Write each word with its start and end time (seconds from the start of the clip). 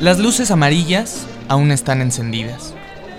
Las 0.00 0.20
luces 0.20 0.52
amarillas 0.52 1.26
aún 1.48 1.72
están 1.72 2.00
encendidas. 2.00 2.72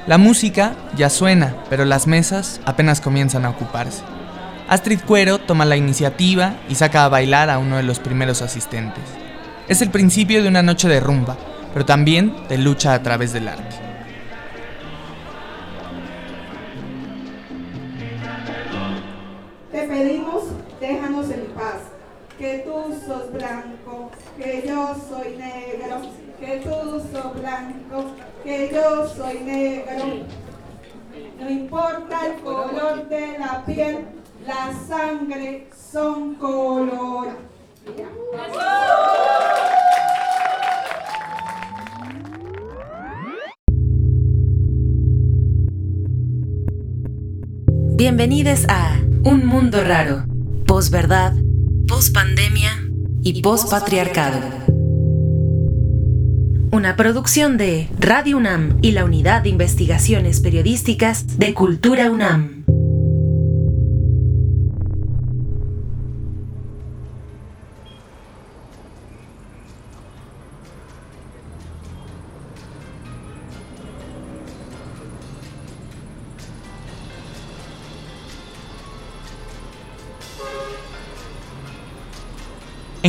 La 0.07 0.17
música 0.17 0.75
ya 0.95 1.09
suena, 1.09 1.53
pero 1.69 1.83
las 1.83 2.07
mesas 2.07 2.61
apenas 2.63 3.01
comienzan 3.01 3.43
a 3.43 3.49
ocuparse. 3.49 4.01
Astrid 4.69 5.01
Cuero 5.05 5.39
toma 5.39 5.65
la 5.65 5.75
iniciativa 5.75 6.55
y 6.69 6.75
saca 6.75 7.03
a 7.03 7.09
bailar 7.09 7.49
a 7.49 7.57
uno 7.57 7.75
de 7.75 7.83
los 7.83 7.99
primeros 7.99 8.41
asistentes. 8.41 9.03
Es 9.67 9.81
el 9.81 9.89
principio 9.89 10.41
de 10.41 10.47
una 10.47 10.63
noche 10.63 10.87
de 10.87 11.01
rumba, 11.01 11.35
pero 11.73 11.85
también 11.85 12.33
de 12.47 12.57
lucha 12.57 12.93
a 12.93 13.03
través 13.03 13.33
del 13.33 13.49
arte. 13.49 13.88
Bienvenidos 48.09 48.65
a 48.69 48.99
Un 49.23 49.45
Mundo 49.45 49.83
Raro, 49.83 50.25
posverdad, 50.65 51.35
pospandemia 51.87 52.71
y 53.21 53.39
pospatriarcado. 53.43 54.39
Una 56.71 56.95
producción 56.95 57.57
de 57.57 57.87
Radio 57.99 58.37
UNAM 58.37 58.79
y 58.81 58.93
la 58.93 59.05
Unidad 59.05 59.43
de 59.43 59.49
Investigaciones 59.49 60.39
Periodísticas 60.39 61.37
de 61.37 61.53
Cultura 61.53 62.09
UNAM. 62.09 62.58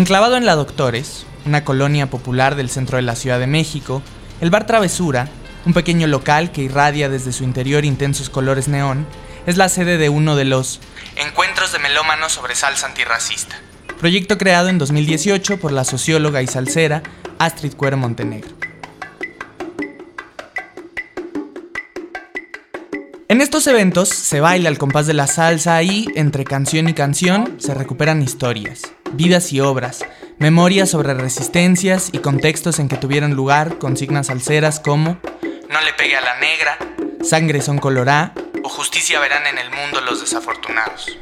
Enclavado 0.01 0.39
en 0.39 0.47
la 0.47 0.57
Doctores, 0.57 1.27
una 1.45 1.63
colonia 1.63 2.09
popular 2.09 2.55
del 2.55 2.71
centro 2.71 2.97
de 2.97 3.03
la 3.03 3.17
Ciudad 3.17 3.39
de 3.39 3.47
México, 3.47 4.01
el 4.41 4.49
bar 4.49 4.67
Travesura, 4.67 5.29
un 5.67 5.75
pequeño 5.75 6.07
local 6.07 6.53
que 6.53 6.63
irradia 6.63 7.11
desde 7.11 7.35
su 7.35 7.45
interior 7.45 7.85
intensos 7.85 8.31
colores 8.31 8.67
neón, 8.67 9.07
es 9.47 9.59
la 9.59 9.69
sede 9.69 9.99
de 9.99 10.09
uno 10.09 10.37
de 10.37 10.47
los 10.47 10.81
Encuentros 11.17 11.73
de 11.75 11.81
Melómanos 11.81 12.33
sobre 12.33 12.55
Salsa 12.55 12.87
Antirracista, 12.87 13.57
proyecto 13.99 14.39
creado 14.39 14.71
en 14.71 14.79
2018 14.79 15.61
por 15.61 15.71
la 15.71 15.85
socióloga 15.85 16.41
y 16.41 16.47
salsera 16.47 17.03
Astrid 17.39 17.75
Cuero 17.75 17.99
Montenegro. 17.99 18.57
En 23.29 23.43
estos 23.43 23.67
eventos 23.67 24.09
se 24.09 24.41
baila 24.41 24.71
al 24.71 24.79
compás 24.79 25.07
de 25.07 25.13
la 25.13 25.27
salsa 25.27 25.83
y, 25.83 26.09
entre 26.15 26.45
canción 26.45 26.89
y 26.89 26.95
canción, 26.95 27.61
se 27.61 27.75
recuperan 27.75 28.23
historias, 28.23 28.95
vidas 29.13 29.53
y 29.53 29.61
obras, 29.61 30.05
memorias 30.39 30.91
sobre 30.91 31.15
resistencias 31.15 32.11
y 32.13 32.19
contextos 32.19 32.79
en 32.79 32.89
que 32.89 32.97
tuvieron 32.97 33.35
lugar 33.35 33.79
consignas 33.79 34.29
salseras 34.29 34.81
como 34.81 35.19
No 35.71 35.81
le 35.81 35.93
pegue 35.97 36.17
a 36.17 36.21
la 36.21 36.39
negra, 36.39 36.79
Sangre 37.23 37.61
son 37.61 37.79
colorá 37.79 38.33
o 38.63 38.69
Justicia 38.69 39.21
verán 39.21 39.47
en 39.47 39.59
el 39.59 39.71
mundo 39.71 40.01
los 40.01 40.21
desafortunados. 40.21 41.19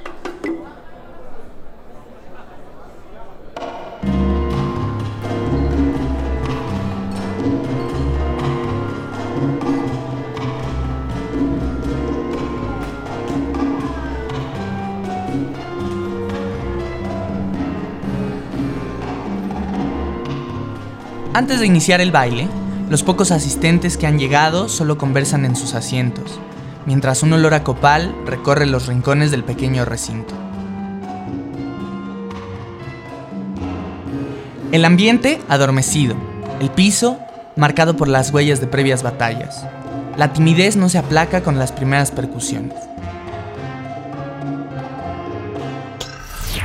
Antes 21.38 21.60
de 21.60 21.66
iniciar 21.66 22.00
el 22.00 22.10
baile, 22.10 22.49
los 22.91 23.04
pocos 23.04 23.31
asistentes 23.31 23.97
que 23.97 24.09
han 24.09 24.19
llegado 24.19 24.69
solo 24.69 24.99
conversan 24.99 25.44
en 25.44 25.54
sus 25.54 25.75
asientos, 25.75 26.41
mientras 26.84 27.22
un 27.22 27.32
olor 27.32 27.54
a 27.54 27.62
copal 27.62 28.12
recorre 28.26 28.66
los 28.66 28.88
rincones 28.88 29.31
del 29.31 29.44
pequeño 29.44 29.84
recinto. 29.84 30.34
El 34.72 34.84
ambiente 34.84 35.41
adormecido, 35.48 36.16
el 36.59 36.71
piso 36.72 37.21
marcado 37.54 37.97
por 37.97 38.09
las 38.09 38.32
huellas 38.34 38.60
de 38.60 38.66
previas 38.66 39.04
batallas. 39.04 39.65
La 40.16 40.32
timidez 40.32 40.75
no 40.75 40.88
se 40.88 40.98
aplaca 40.98 41.44
con 41.44 41.56
las 41.56 41.71
primeras 41.71 42.10
percusiones. 42.10 42.88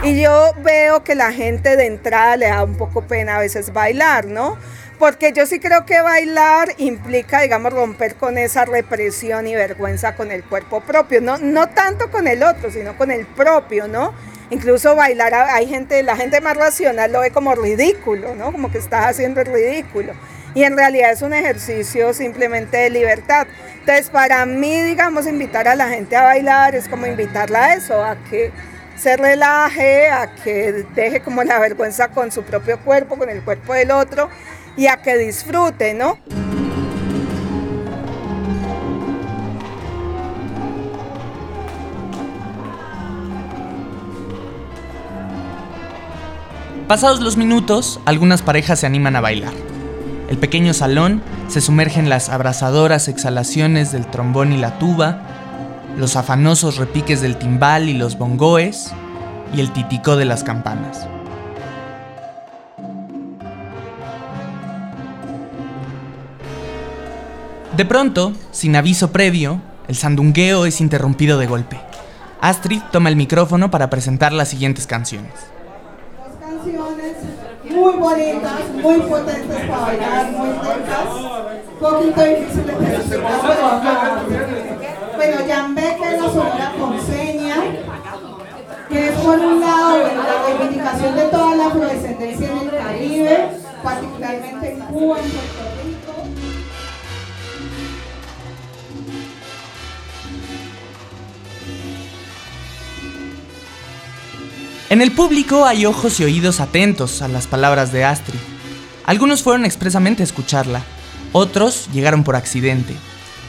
Y 0.03 0.21
yo 0.21 0.51
veo 0.57 1.01
que 1.05 1.15
la 1.15 1.31
gente 1.31 1.77
de 1.77 1.85
entrada 1.85 2.35
le 2.35 2.47
da 2.47 2.63
un 2.65 2.75
poco 2.75 3.03
pena 3.03 3.37
a 3.37 3.39
veces 3.39 3.71
bailar, 3.71 4.25
¿no? 4.25 4.57
Porque 4.99 5.31
yo 5.31 5.45
sí 5.45 5.61
creo 5.61 5.85
que 5.85 6.01
bailar 6.01 6.73
implica, 6.77 7.39
digamos, 7.39 7.71
romper 7.71 8.15
con 8.15 8.37
esa 8.37 8.65
represión 8.65 9.47
y 9.47 9.55
vergüenza 9.55 10.17
con 10.17 10.31
el 10.31 10.43
cuerpo 10.43 10.81
propio, 10.81 11.21
no, 11.21 11.37
no 11.37 11.69
tanto 11.69 12.11
con 12.11 12.27
el 12.27 12.43
otro, 12.43 12.69
sino 12.69 12.97
con 12.97 13.11
el 13.11 13.25
propio, 13.25 13.87
¿no? 13.87 14.13
Incluso 14.49 14.93
bailar, 14.93 15.33
hay 15.33 15.67
gente, 15.67 16.03
la 16.03 16.17
gente 16.17 16.41
más 16.41 16.57
racional 16.57 17.13
lo 17.13 17.21
ve 17.21 17.31
como 17.31 17.55
ridículo, 17.55 18.35
¿no? 18.35 18.51
Como 18.51 18.69
que 18.73 18.79
estás 18.79 19.05
haciendo 19.05 19.39
el 19.39 19.47
ridículo. 19.47 20.13
Y 20.53 20.63
en 20.63 20.75
realidad 20.75 21.13
es 21.13 21.21
un 21.21 21.33
ejercicio 21.33 22.13
simplemente 22.13 22.75
de 22.75 22.89
libertad. 22.89 23.47
Entonces, 23.79 24.09
para 24.09 24.45
mí, 24.45 24.81
digamos, 24.81 25.27
invitar 25.27 25.69
a 25.69 25.75
la 25.75 25.87
gente 25.87 26.17
a 26.17 26.23
bailar 26.23 26.75
es 26.75 26.89
como 26.89 27.07
invitarla 27.07 27.65
a 27.65 27.73
eso, 27.75 28.03
a 28.03 28.17
que 28.29 28.51
se 28.95 29.17
relaje, 29.17 30.09
a 30.09 30.33
que 30.35 30.85
deje 30.95 31.21
como 31.21 31.43
la 31.43 31.59
vergüenza 31.59 32.09
con 32.09 32.31
su 32.31 32.43
propio 32.43 32.79
cuerpo, 32.79 33.17
con 33.17 33.29
el 33.29 33.43
cuerpo 33.43 33.73
del 33.73 33.91
otro 33.91 34.29
y 34.77 34.87
a 34.87 34.97
que 34.97 35.17
disfrute, 35.17 35.93
¿no? 35.93 36.17
Pasados 46.87 47.21
los 47.21 47.37
minutos, 47.37 47.99
algunas 48.05 48.41
parejas 48.41 48.81
se 48.81 48.85
animan 48.85 49.15
a 49.15 49.21
bailar. 49.21 49.53
El 50.29 50.37
pequeño 50.37 50.73
salón 50.73 51.23
se 51.47 51.61
sumerge 51.61 51.99
en 51.99 52.09
las 52.09 52.29
abrasadoras 52.29 53.07
exhalaciones 53.07 53.91
del 53.91 54.05
trombón 54.05 54.51
y 54.51 54.57
la 54.57 54.77
tuba, 54.79 55.21
los 55.97 56.15
afanosos 56.15 56.77
repiques 56.77 57.21
del 57.21 57.37
timbal 57.37 57.87
y 57.89 57.93
los 57.93 58.17
bongoes 58.17 58.91
y 59.55 59.59
el 59.61 59.71
titicó 59.71 60.15
de 60.15 60.25
las 60.25 60.43
campanas. 60.43 61.07
De 67.77 67.85
pronto, 67.85 68.33
sin 68.51 68.75
aviso 68.75 69.11
previo, 69.11 69.59
el 69.87 69.95
sandungueo 69.95 70.65
es 70.65 70.79
interrumpido 70.79 71.38
de 71.39 71.47
golpe. 71.47 71.79
Astrid 72.39 72.81
toma 72.91 73.09
el 73.09 73.15
micrófono 73.15 73.71
para 73.71 73.89
presentar 73.89 74.33
las 74.33 74.50
siguientes 74.50 74.85
canciones. 74.85 75.31
Canciones 76.39 77.18
muy 77.71 77.95
bonitas, 77.95 78.69
muy 78.81 79.00
potentes 79.01 79.62
para 79.68 79.79
bailar, 79.79 80.31
muy 80.31 80.50
intensas. 80.50 81.07
Un 81.73 81.79
poquito 81.79 82.23
difícil 82.23 82.65
de 82.68 82.73
bueno, 85.25 85.47
Yambé, 85.47 85.97
que 85.97 86.15
es 86.15 86.21
la 86.21 86.27
sonora 86.27 86.73
con 86.77 87.05
seña, 87.05 87.55
que 88.89 89.07
es 89.07 89.15
por 89.15 89.39
un 89.39 89.61
lado 89.61 89.99
la 89.99 90.43
reivindicación 90.45 91.15
de 91.15 91.23
toda 91.23 91.55
la 91.55 91.67
afrodescendencia 91.67 92.51
en 92.51 92.57
el 92.57 92.69
Caribe, 92.71 93.49
particularmente 93.81 94.71
en 94.73 94.79
Cuba, 94.79 95.19
en 95.19 95.29
Puerto 95.29 95.63
Rico. 95.83 96.13
En 104.89 105.01
el 105.01 105.11
público 105.11 105.65
hay 105.65 105.85
ojos 105.85 106.19
y 106.19 106.25
oídos 106.25 106.59
atentos 106.59 107.21
a 107.21 107.27
las 107.27 107.47
palabras 107.47 107.91
de 107.91 108.03
Astrid. 108.03 108.39
Algunos 109.05 109.41
fueron 109.41 109.65
expresamente 109.65 110.21
a 110.21 110.25
escucharla, 110.25 110.81
otros 111.31 111.87
llegaron 111.93 112.23
por 112.23 112.35
accidente. 112.35 112.93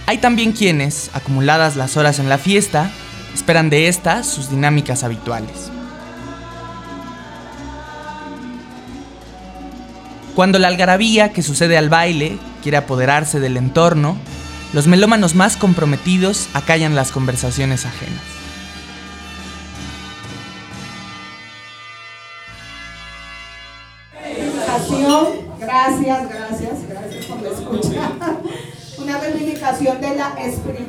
Hay 0.07 0.19
también 0.19 0.53
quienes, 0.53 1.11
acumuladas 1.15 1.77
las 1.77 1.97
horas 1.97 2.19
en 2.19 2.29
la 2.29 2.37
fiesta, 2.39 2.91
esperan 3.33 3.71
de 3.71 3.89
estas 3.89 4.27
sus 4.29 4.51
dinámicas 4.51 5.03
habituales. 5.03 5.71
Cuando 10.35 10.59
la 10.59 10.69
algarabía 10.69 11.33
que 11.33 11.43
sucede 11.43 11.79
al 11.79 11.89
baile 11.89 12.39
quiere 12.63 12.77
apoderarse 12.77 13.41
del 13.41 13.57
entorno, 13.57 14.17
los 14.73 14.87
melómanos 14.89 15.35
más 15.35 15.57
comprometidos 15.57 16.49
acallan 16.53 16.97
las 16.97 17.13
conversaciones 17.13 17.87
ajenas. 17.87 18.34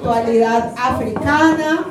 Espiritualidad 0.05 0.73
africana, 0.77 1.85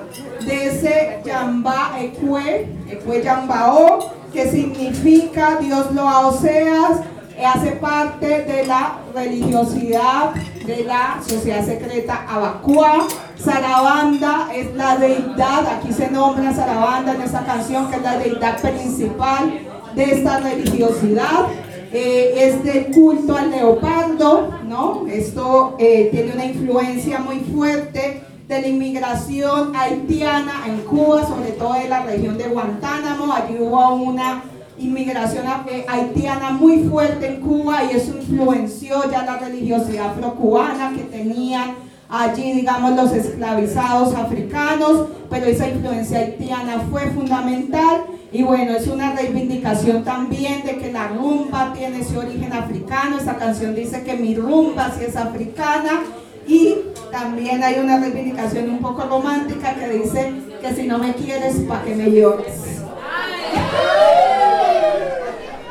de 0.47 0.67
ese 0.67 1.21
Yamba 1.25 1.93
Ekwe, 2.01 2.69
Ekwe 2.89 3.23
Yambao, 3.23 4.13
que 4.33 4.49
significa 4.49 5.57
Dios 5.61 5.93
lo 5.93 6.09
ha 6.09 6.27
oseas, 6.29 7.01
hace 7.45 7.73
parte 7.73 8.45
de 8.45 8.67
la 8.67 8.99
religiosidad 9.13 10.35
de 10.65 10.85
la 10.85 11.21
sociedad 11.27 11.65
secreta 11.65 12.25
Abacua. 12.29 13.07
Sarabanda 13.37 14.49
es 14.55 14.73
la 14.75 14.97
deidad, 14.97 15.67
aquí 15.67 15.93
se 15.93 16.09
nombra 16.11 16.55
Sarabanda 16.55 17.15
en 17.15 17.23
esta 17.23 17.45
canción, 17.45 17.91
que 17.91 17.97
es 17.97 18.03
la 18.03 18.19
deidad 18.19 18.61
principal 18.61 19.61
de 19.95 20.05
esta 20.05 20.39
religiosidad. 20.39 21.47
Eh, 21.97 22.49
es 22.49 22.65
del 22.65 22.87
culto 22.87 23.37
al 23.37 23.53
leopardo, 23.53 24.49
¿no? 24.67 25.07
Esto 25.07 25.77
eh, 25.79 26.09
tiene 26.11 26.33
una 26.33 26.45
influencia 26.45 27.21
muy 27.21 27.39
fuerte 27.39 28.21
de 28.49 28.61
la 28.61 28.67
inmigración 28.67 29.77
haitiana 29.77 30.65
en 30.67 30.79
Cuba, 30.81 31.25
sobre 31.25 31.53
todo 31.53 31.77
en 31.77 31.91
la 31.91 32.03
región 32.03 32.37
de 32.37 32.49
Guantánamo. 32.49 33.33
Allí 33.33 33.59
hubo 33.61 33.95
una 33.95 34.43
inmigración 34.77 35.45
eh, 35.69 35.87
haitiana 35.87 36.51
muy 36.51 36.83
fuerte 36.83 37.29
en 37.29 37.41
Cuba 37.41 37.85
y 37.85 37.95
eso 37.95 38.17
influenció 38.17 39.09
ya 39.09 39.23
la 39.23 39.39
religiosidad 39.39 40.07
afrocubana 40.07 40.93
que 40.97 41.05
tenían 41.05 41.77
allí, 42.09 42.55
digamos, 42.55 42.97
los 42.97 43.13
esclavizados 43.13 44.17
africanos, 44.17 45.11
pero 45.31 45.47
esa 45.47 45.69
influencia 45.69 46.19
haitiana 46.19 46.87
fue 46.91 47.03
fundamental 47.13 48.03
y 48.35 48.43
bueno, 48.43 48.73
es 48.73 48.89
una 48.89 49.13
reivindicación 49.13 50.03
también 50.03 50.65
de 50.65 50.77
que 50.77 50.91
la 50.91 51.07
rumba 51.07 51.73
tiene 51.73 52.01
ese 52.01 52.19
origen 52.19 52.53
africano, 52.53 53.17
esta 53.17 53.37
canción 53.37 53.77
dice 53.77 54.03
que 54.03 54.15
mi 54.17 54.35
rumba 54.35 54.91
sí 54.91 55.05
es 55.07 55.15
africana 55.15 56.03
y 56.45 56.79
también 57.13 57.63
hay 57.63 57.79
una 57.79 58.01
reivindicación 58.01 58.69
un 58.71 58.81
poco 58.81 59.05
romántica 59.05 59.77
que 59.77 59.89
dice 59.89 60.33
que 60.61 60.75
si 60.75 60.83
no 60.89 60.99
me 60.99 61.15
quieres, 61.15 61.59
¿para 61.69 61.85
que 61.85 61.95
me 61.95 62.11
llores? 62.11 62.81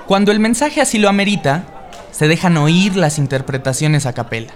Cuando 0.08 0.32
el 0.32 0.40
mensaje 0.40 0.80
así 0.80 1.00
lo 1.00 1.10
amerita, 1.10 1.66
se 2.12 2.30
dejan 2.30 2.56
oír 2.56 2.96
las 2.96 3.18
interpretaciones 3.18 4.06
a 4.06 4.14
capela. 4.14 4.54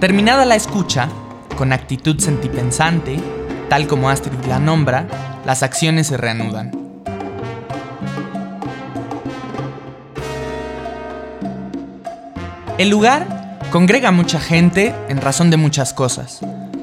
Terminada 0.00 0.44
la 0.44 0.56
escucha, 0.56 1.08
con 1.56 1.72
actitud 1.72 2.20
sentipensante, 2.20 3.18
tal 3.70 3.86
como 3.86 4.10
Astrid 4.10 4.44
la 4.46 4.58
nombra, 4.58 5.06
las 5.46 5.62
acciones 5.62 6.08
se 6.08 6.18
reanudan. 6.18 6.70
El 12.76 12.90
lugar 12.90 13.58
congrega 13.70 14.10
mucha 14.10 14.38
gente 14.38 14.94
en 15.08 15.22
razón 15.22 15.48
de 15.50 15.56
muchas 15.56 15.94
cosas, 15.94 16.40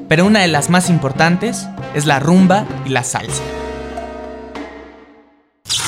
pero 0.08 0.26
una 0.26 0.40
de 0.40 0.48
las 0.48 0.68
más 0.68 0.90
importantes 0.90 1.68
es 1.94 2.06
la 2.06 2.18
rumba 2.18 2.66
y 2.84 2.88
la 2.88 3.04
salsa. 3.04 3.44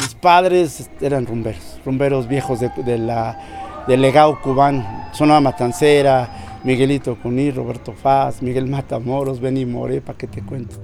Mis 0.00 0.14
padres 0.14 0.88
eran 1.00 1.26
rumberos, 1.26 1.80
rumberos 1.84 2.28
viejos 2.28 2.60
de, 2.60 2.70
del 2.76 4.00
legado 4.00 4.40
cubano, 4.40 5.08
sonaba 5.12 5.40
matancera, 5.40 6.45
Miguelito 6.66 7.16
Cuní, 7.22 7.52
Roberto 7.52 7.92
Faz, 7.92 8.42
Miguel 8.42 8.66
Matamoros, 8.66 9.40
Benny 9.40 9.64
More, 9.64 10.00
para 10.00 10.18
que 10.18 10.26
te 10.26 10.42
cuento. 10.42 10.74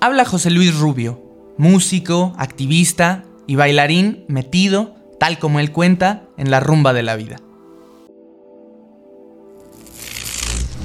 Habla 0.00 0.24
José 0.24 0.50
Luis 0.50 0.78
Rubio, 0.78 1.20
músico, 1.58 2.32
activista 2.38 3.24
y 3.48 3.56
bailarín 3.56 4.24
metido, 4.28 4.94
tal 5.18 5.40
como 5.40 5.58
él 5.58 5.72
cuenta, 5.72 6.22
en 6.36 6.52
la 6.52 6.60
rumba 6.60 6.92
de 6.92 7.02
la 7.02 7.16
vida. 7.16 7.38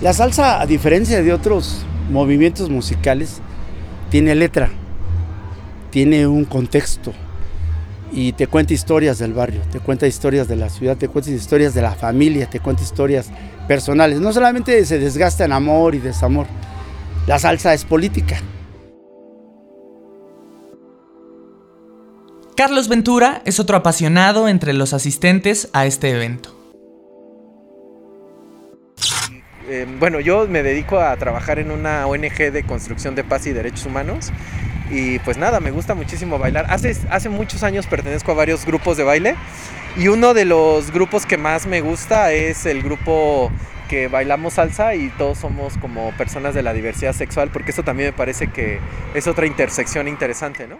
La 0.01 0.13
salsa, 0.13 0.59
a 0.59 0.65
diferencia 0.65 1.21
de 1.21 1.33
otros 1.33 1.85
movimientos 2.09 2.71
musicales, 2.71 3.41
tiene 4.09 4.33
letra, 4.33 4.71
tiene 5.91 6.25
un 6.25 6.45
contexto, 6.45 7.13
y 8.11 8.33
te 8.33 8.47
cuenta 8.47 8.73
historias 8.73 9.19
del 9.19 9.33
barrio, 9.33 9.61
te 9.71 9.79
cuenta 9.79 10.07
historias 10.07 10.47
de 10.47 10.55
la 10.55 10.69
ciudad, 10.69 10.97
te 10.97 11.07
cuenta 11.07 11.31
historias 11.31 11.73
de 11.73 11.81
la 11.81 11.93
familia, 11.93 12.49
te 12.49 12.59
cuenta 12.59 12.83
historias 12.83 13.31
personales. 13.67 14.19
No 14.19 14.33
solamente 14.33 14.85
se 14.85 14.99
desgasta 14.99 15.45
en 15.45 15.53
amor 15.53 15.95
y 15.95 15.99
desamor, 15.99 16.47
la 17.27 17.39
salsa 17.39 17.73
es 17.73 17.85
política. 17.85 18.37
Carlos 22.55 22.89
Ventura 22.89 23.41
es 23.45 23.59
otro 23.59 23.77
apasionado 23.77 24.47
entre 24.47 24.73
los 24.73 24.93
asistentes 24.93 25.69
a 25.73 25.85
este 25.85 26.11
evento. 26.11 26.55
Eh, 29.67 29.87
bueno, 29.99 30.19
yo 30.19 30.47
me 30.47 30.63
dedico 30.63 30.99
a 30.99 31.15
trabajar 31.15 31.57
en 31.57 31.71
una 31.71 32.05
ONG 32.05 32.51
de 32.51 32.63
construcción 32.63 33.15
de 33.15 33.23
paz 33.23 33.47
y 33.47 33.53
derechos 33.53 33.85
humanos 33.85 34.31
y 34.91 35.19
pues 35.19 35.37
nada, 35.37 35.59
me 35.59 35.71
gusta 35.71 35.95
muchísimo 35.95 36.37
bailar. 36.37 36.65
Hace, 36.69 36.95
hace 37.09 37.29
muchos 37.29 37.63
años 37.63 37.87
pertenezco 37.87 38.31
a 38.31 38.35
varios 38.35 38.65
grupos 38.65 38.97
de 38.97 39.03
baile 39.03 39.35
y 39.95 40.09
uno 40.09 40.33
de 40.33 40.45
los 40.45 40.91
grupos 40.91 41.25
que 41.25 41.37
más 41.37 41.65
me 41.65 41.81
gusta 41.81 42.33
es 42.33 42.65
el 42.65 42.83
grupo 42.83 43.49
que 43.89 44.07
bailamos 44.07 44.53
salsa 44.53 44.95
y 44.95 45.09
todos 45.17 45.37
somos 45.37 45.77
como 45.77 46.11
personas 46.17 46.53
de 46.53 46.63
la 46.63 46.73
diversidad 46.73 47.13
sexual, 47.13 47.49
porque 47.51 47.71
eso 47.71 47.83
también 47.83 48.09
me 48.09 48.13
parece 48.13 48.47
que 48.47 48.79
es 49.13 49.27
otra 49.27 49.45
intersección 49.45 50.07
interesante, 50.07 50.67
¿no? 50.67 50.77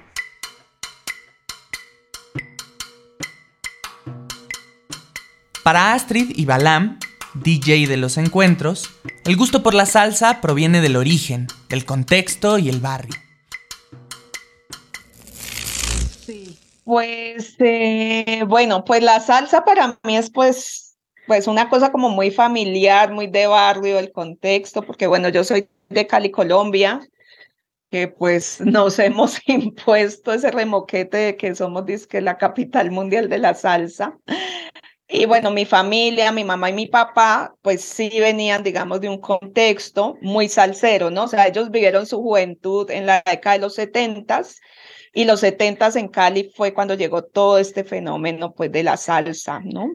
Para 5.64 5.94
Astrid 5.94 6.34
y 6.36 6.46
Balam, 6.46 7.00
DJ 7.34 7.88
de 7.88 7.98
los 7.98 8.18
encuentros, 8.18 8.90
el 9.26 9.38
gusto 9.38 9.62
por 9.62 9.74
la 9.74 9.86
salsa 9.86 10.42
proviene 10.42 10.82
del 10.82 10.96
origen, 10.96 11.48
el 11.70 11.86
contexto 11.86 12.58
y 12.58 12.68
el 12.68 12.80
barrio. 12.80 13.16
Pues 16.92 17.56
eh, 17.60 18.44
bueno, 18.46 18.84
pues 18.84 19.02
la 19.02 19.22
salsa 19.22 19.64
para 19.64 19.98
mí 20.04 20.18
es 20.18 20.30
pues, 20.30 20.98
pues 21.26 21.48
una 21.48 21.70
cosa 21.70 21.90
como 21.90 22.10
muy 22.10 22.32
familiar, 22.32 23.14
muy 23.14 23.28
de 23.28 23.48
barrio, 23.48 23.98
el 23.98 24.12
contexto, 24.12 24.82
porque 24.82 25.08
bueno, 25.08 25.30
yo 25.30 25.46
soy 25.46 25.70
de 25.88 26.06
Cali, 26.06 26.32
Colombia, 26.32 27.00
que 27.92 28.10
pues 28.10 28.60
nos 28.60 29.00
hemos 29.00 29.40
impuesto 29.48 30.34
ese 30.34 30.52
remoquete 30.52 31.16
de 31.16 31.38
que 31.38 31.56
somos 31.56 31.86
disque 31.86 32.20
la 32.20 32.38
capital 32.38 32.92
mundial 32.92 33.30
de 33.30 33.38
la 33.38 33.54
salsa. 33.54 34.20
Y 35.08 35.26
bueno, 35.28 35.50
mi 35.50 35.64
familia, 35.64 36.34
mi 36.34 36.44
mamá 36.44 36.72
y 36.72 36.74
mi 36.74 36.88
papá, 36.88 37.56
pues 37.62 37.86
sí 37.86 38.10
venían, 38.20 38.64
digamos, 38.64 39.00
de 39.00 39.08
un 39.08 39.22
contexto 39.22 40.18
muy 40.22 40.50
salsero, 40.50 41.10
¿no? 41.10 41.24
O 41.24 41.28
sea, 41.30 41.48
ellos 41.48 41.72
vivieron 41.72 42.06
su 42.06 42.22
juventud 42.22 42.92
en 42.92 43.06
la 43.06 43.24
década 43.26 43.56
de 43.56 43.62
los 43.62 43.76
setentas 43.76 44.60
y 45.14 45.26
los 45.26 45.42
setentas 45.42 45.96
en 45.96 46.08
Cali 46.08 46.52
fue 46.56 46.74
cuando 46.74 46.94
llegó 46.94 47.24
todo 47.24 47.58
este 47.58 47.84
fenómeno 47.84 48.54
pues 48.54 48.72
de 48.72 48.84
la 48.84 48.98
salsa, 48.98 49.62
¿no? 49.64 49.92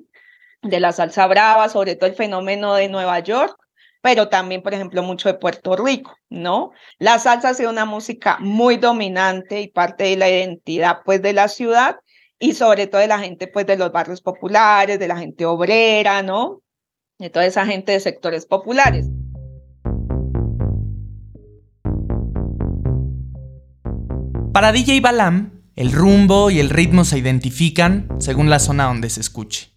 De 0.63 0.81
la 0.81 0.93
salsa 0.93 1.27
brava, 1.27 1.69
sobre 1.69 1.97
todo 1.97 2.11
el 2.11 2.17
fenómeno 2.17 2.75
de 2.75 2.89
Nueva 2.89 3.19
York, 3.21 3.57
pero 4.03 4.29
también, 4.29 4.63
por 4.63 4.75
ejemplo, 4.75 5.03
mucho 5.03 5.29
de 5.29 5.39
Puerto 5.39 5.75
Rico, 5.77 6.15
¿no? 6.29 6.73
La 6.99 7.19
salsa 7.19 7.51
ha 7.51 7.55
sido 7.55 7.71
una 7.71 7.85
música 7.85 8.37
muy 8.41 8.77
dominante 8.77 9.61
y 9.61 9.69
parte 9.69 10.05
de 10.05 10.17
la 10.17 10.29
identidad 10.29 10.99
pues 11.05 11.23
de 11.23 11.33
la 11.33 11.49
ciudad 11.49 11.97
y 12.39 12.53
sobre 12.53 12.87
todo 12.87 13.01
de 13.01 13.07
la 13.07 13.19
gente 13.19 13.47
pues 13.49 13.67
de 13.67 13.77
los 13.77 13.93
barrios 13.93 14.21
populares, 14.21 14.99
de 14.99 15.09
la 15.09 15.17
gente 15.17 15.47
obrera, 15.47 16.23
¿no? 16.23 16.63
De 17.19 17.31
toda 17.31 17.47
esa 17.47 17.65
gente 17.65 17.93
de 17.93 18.01
sectores 18.01 18.45
populares. 18.45 19.07
Para 24.57 24.73
DJ 24.73 25.03
Balam, 25.03 25.51
el 25.77 25.93
rumbo 25.93 26.51
y 26.51 26.61
el 26.61 26.71
ritmo 26.71 27.05
se 27.05 27.19
identifican 27.19 28.09
según 28.19 28.49
la 28.49 28.59
zona 28.59 28.85
donde 28.85 29.11
se 29.11 29.21
escuche. 29.21 29.75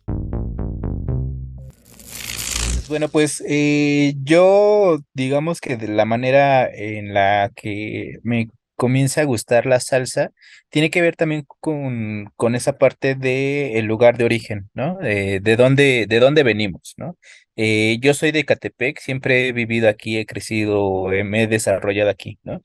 Bueno, 2.87 3.09
pues 3.09 3.43
eh, 3.45 4.13
yo 4.23 4.99
digamos 5.13 5.59
que 5.59 5.75
de 5.75 5.89
la 5.89 6.05
manera 6.05 6.65
en 6.73 7.13
la 7.13 7.51
que 7.53 8.19
me 8.23 8.47
comienza 8.77 9.19
a 9.19 9.25
gustar 9.25 9.65
la 9.65 9.81
salsa 9.81 10.31
tiene 10.69 10.89
que 10.89 11.01
ver 11.01 11.17
también 11.17 11.45
con, 11.59 12.31
con 12.37 12.55
esa 12.55 12.77
parte 12.77 13.15
del 13.15 13.75
el 13.75 13.85
lugar 13.85 14.17
de 14.17 14.23
origen, 14.23 14.69
¿no? 14.73 14.97
de 14.99 15.55
dónde, 15.57 16.05
de 16.07 16.19
dónde 16.21 16.43
venimos, 16.43 16.93
¿no? 16.95 17.17
Eh, 17.61 17.97
yo 18.01 18.13
soy 18.13 18.31
de 18.31 18.45
Catepec, 18.45 18.99
siempre 18.99 19.49
he 19.49 19.51
vivido 19.51 19.89
aquí, 19.89 20.17
he 20.17 20.25
crecido, 20.25 21.11
eh, 21.11 21.25
me 21.25 21.43
he 21.43 21.47
desarrollado 21.47 22.09
aquí, 22.09 22.39
¿no? 22.43 22.61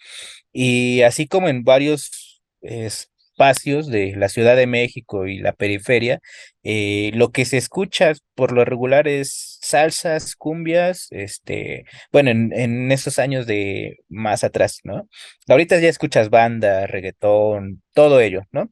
Y 0.52 1.02
así 1.02 1.26
como 1.28 1.48
en 1.48 1.64
varios 1.64 2.42
espacios 2.62 3.88
de 3.88 4.14
la 4.16 4.28
Ciudad 4.28 4.56
de 4.56 4.68
México 4.68 5.26
y 5.26 5.38
la 5.40 5.52
periferia, 5.52 6.20
eh, 6.62 7.10
lo 7.14 7.32
que 7.32 7.44
se 7.44 7.56
escucha 7.58 8.12
por 8.34 8.52
lo 8.52 8.64
regular 8.64 9.08
es 9.08 9.58
salsas, 9.62 10.36
cumbias, 10.36 11.08
este, 11.10 11.84
bueno, 12.12 12.30
en, 12.30 12.52
en 12.52 12.92
esos 12.92 13.18
años 13.18 13.46
de 13.46 13.98
más 14.08 14.44
atrás, 14.44 14.80
¿no? 14.84 15.08
Ahorita 15.48 15.80
ya 15.80 15.88
escuchas 15.88 16.30
banda, 16.30 16.86
reggaetón, 16.86 17.82
todo 17.94 18.20
ello, 18.20 18.42
¿no? 18.52 18.70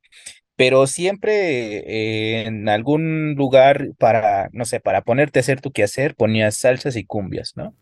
Pero 0.56 0.86
siempre 0.86 1.78
eh, 1.78 2.46
en 2.46 2.68
algún 2.68 3.34
lugar 3.34 3.90
para, 3.98 4.48
no 4.52 4.64
sé, 4.64 4.80
para 4.80 5.02
ponerte 5.02 5.38
a 5.38 5.42
hacer 5.42 5.60
tu 5.60 5.72
quehacer, 5.72 6.14
ponías 6.14 6.56
salsas 6.56 6.96
y 6.96 7.04
cumbias, 7.04 7.52
¿no? 7.56 7.74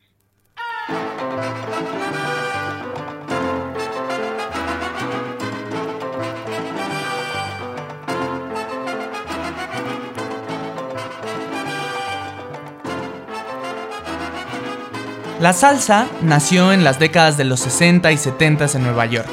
La 15.41 15.55
salsa 15.55 16.07
nació 16.21 16.71
en 16.71 16.85
las 16.85 16.99
décadas 16.99 17.39
de 17.39 17.45
los 17.45 17.61
60 17.61 18.13
y 18.13 18.19
70 18.19 18.67
en 18.75 18.83
Nueva 18.83 19.07
York, 19.07 19.31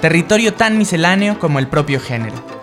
territorio 0.00 0.52
tan 0.52 0.76
misceláneo 0.76 1.38
como 1.38 1.60
el 1.60 1.68
propio 1.68 2.00
género. 2.00 2.53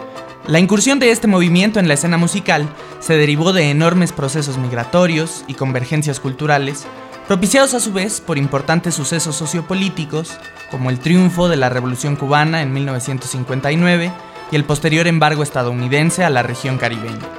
La 0.51 0.59
incursión 0.59 0.99
de 0.99 1.11
este 1.11 1.27
movimiento 1.27 1.79
en 1.79 1.87
la 1.87 1.93
escena 1.93 2.17
musical 2.17 2.67
se 2.99 3.13
derivó 3.13 3.53
de 3.53 3.69
enormes 3.69 4.11
procesos 4.11 4.57
migratorios 4.57 5.45
y 5.47 5.53
convergencias 5.53 6.19
culturales, 6.19 6.85
propiciados 7.25 7.73
a 7.73 7.79
su 7.79 7.93
vez 7.93 8.19
por 8.19 8.37
importantes 8.37 8.93
sucesos 8.93 9.37
sociopolíticos, 9.37 10.33
como 10.69 10.89
el 10.89 10.99
triunfo 10.99 11.47
de 11.47 11.55
la 11.55 11.69
Revolución 11.69 12.17
cubana 12.17 12.61
en 12.63 12.73
1959 12.73 14.11
y 14.51 14.55
el 14.57 14.65
posterior 14.65 15.07
embargo 15.07 15.41
estadounidense 15.41 16.25
a 16.25 16.29
la 16.29 16.43
región 16.43 16.77
caribeña. 16.77 17.29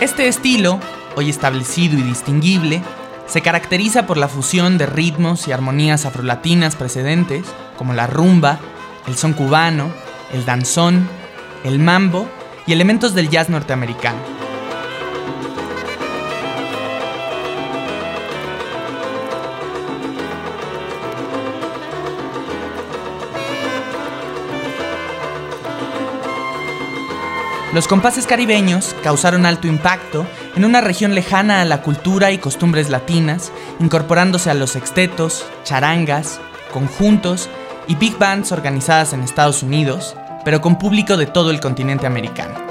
Este 0.00 0.26
estilo, 0.26 0.80
hoy 1.16 1.30
establecido 1.30 1.98
y 1.98 2.02
distinguible, 2.02 2.82
se 3.26 3.40
caracteriza 3.40 4.06
por 4.06 4.16
la 4.16 4.28
fusión 4.28 4.78
de 4.78 4.86
ritmos 4.86 5.48
y 5.48 5.52
armonías 5.52 6.04
afrolatinas 6.04 6.76
precedentes, 6.76 7.46
como 7.78 7.94
la 7.94 8.06
rumba, 8.06 8.58
el 9.06 9.16
son 9.16 9.32
cubano, 9.32 9.90
el 10.32 10.44
danzón, 10.44 11.08
el 11.64 11.78
mambo 11.78 12.28
y 12.66 12.72
elementos 12.72 13.14
del 13.14 13.28
jazz 13.28 13.48
norteamericano. 13.48 14.41
Los 27.72 27.88
compases 27.88 28.26
caribeños 28.26 28.94
causaron 29.02 29.46
alto 29.46 29.66
impacto 29.66 30.26
en 30.56 30.66
una 30.66 30.82
región 30.82 31.14
lejana 31.14 31.62
a 31.62 31.64
la 31.64 31.80
cultura 31.80 32.30
y 32.30 32.36
costumbres 32.36 32.90
latinas, 32.90 33.50
incorporándose 33.80 34.50
a 34.50 34.54
los 34.54 34.72
sextetos, 34.72 35.46
charangas, 35.64 36.38
conjuntos 36.70 37.48
y 37.88 37.94
big 37.94 38.18
bands 38.18 38.52
organizadas 38.52 39.14
en 39.14 39.22
Estados 39.22 39.62
Unidos, 39.62 40.14
pero 40.44 40.60
con 40.60 40.78
público 40.78 41.16
de 41.16 41.24
todo 41.24 41.50
el 41.50 41.60
continente 41.60 42.06
americano. 42.06 42.61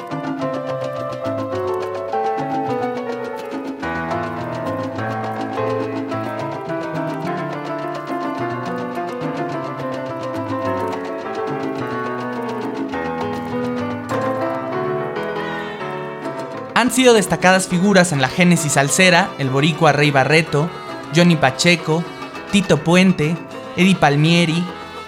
Han 16.91 16.95
sido 16.97 17.13
destacadas 17.13 17.69
figuras 17.69 18.11
en 18.11 18.21
la 18.21 18.27
génesis 18.27 18.73
salsera 18.73 19.29
el 19.37 19.49
boricua 19.49 19.93
Rey 19.93 20.11
Barreto, 20.11 20.69
Johnny 21.15 21.37
Pacheco, 21.37 22.03
Tito 22.51 22.83
Puente, 22.83 23.37
Eddie 23.77 23.95
Palmieri, 23.95 24.61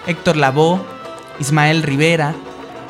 Héctor 0.06 0.38
Lavoe, 0.38 0.80
Ismael 1.40 1.82
Rivera, 1.82 2.34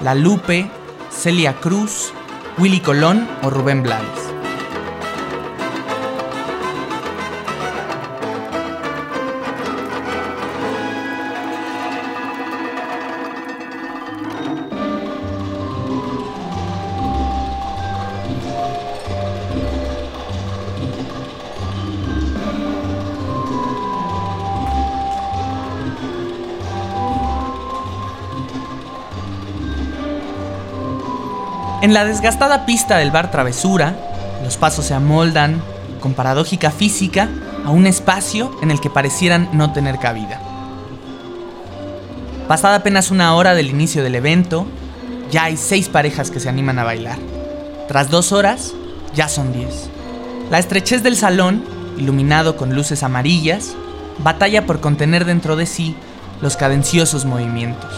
La 0.00 0.14
Lupe, 0.14 0.70
Celia 1.10 1.54
Cruz, 1.54 2.12
Willy 2.56 2.78
Colón 2.78 3.26
o 3.42 3.50
Rubén 3.50 3.82
Blades. 3.82 4.23
En 31.84 31.92
la 31.92 32.06
desgastada 32.06 32.64
pista 32.64 32.96
del 32.96 33.10
bar 33.10 33.30
Travesura, 33.30 33.94
los 34.42 34.56
pasos 34.56 34.86
se 34.86 34.94
amoldan, 34.94 35.60
con 36.00 36.14
paradójica 36.14 36.70
física, 36.70 37.28
a 37.62 37.70
un 37.72 37.86
espacio 37.86 38.56
en 38.62 38.70
el 38.70 38.80
que 38.80 38.88
parecieran 38.88 39.50
no 39.52 39.74
tener 39.74 39.98
cabida. 39.98 40.40
Pasada 42.48 42.76
apenas 42.76 43.10
una 43.10 43.34
hora 43.34 43.54
del 43.54 43.68
inicio 43.68 44.02
del 44.02 44.14
evento, 44.14 44.66
ya 45.30 45.44
hay 45.44 45.58
seis 45.58 45.90
parejas 45.90 46.30
que 46.30 46.40
se 46.40 46.48
animan 46.48 46.78
a 46.78 46.84
bailar. 46.84 47.18
Tras 47.86 48.08
dos 48.08 48.32
horas, 48.32 48.72
ya 49.14 49.28
son 49.28 49.52
diez. 49.52 49.90
La 50.50 50.60
estrechez 50.60 51.02
del 51.02 51.16
salón, 51.16 51.66
iluminado 51.98 52.56
con 52.56 52.74
luces 52.74 53.02
amarillas, 53.02 53.74
batalla 54.20 54.64
por 54.64 54.80
contener 54.80 55.26
dentro 55.26 55.54
de 55.54 55.66
sí 55.66 55.94
los 56.40 56.56
cadenciosos 56.56 57.26
movimientos. 57.26 57.92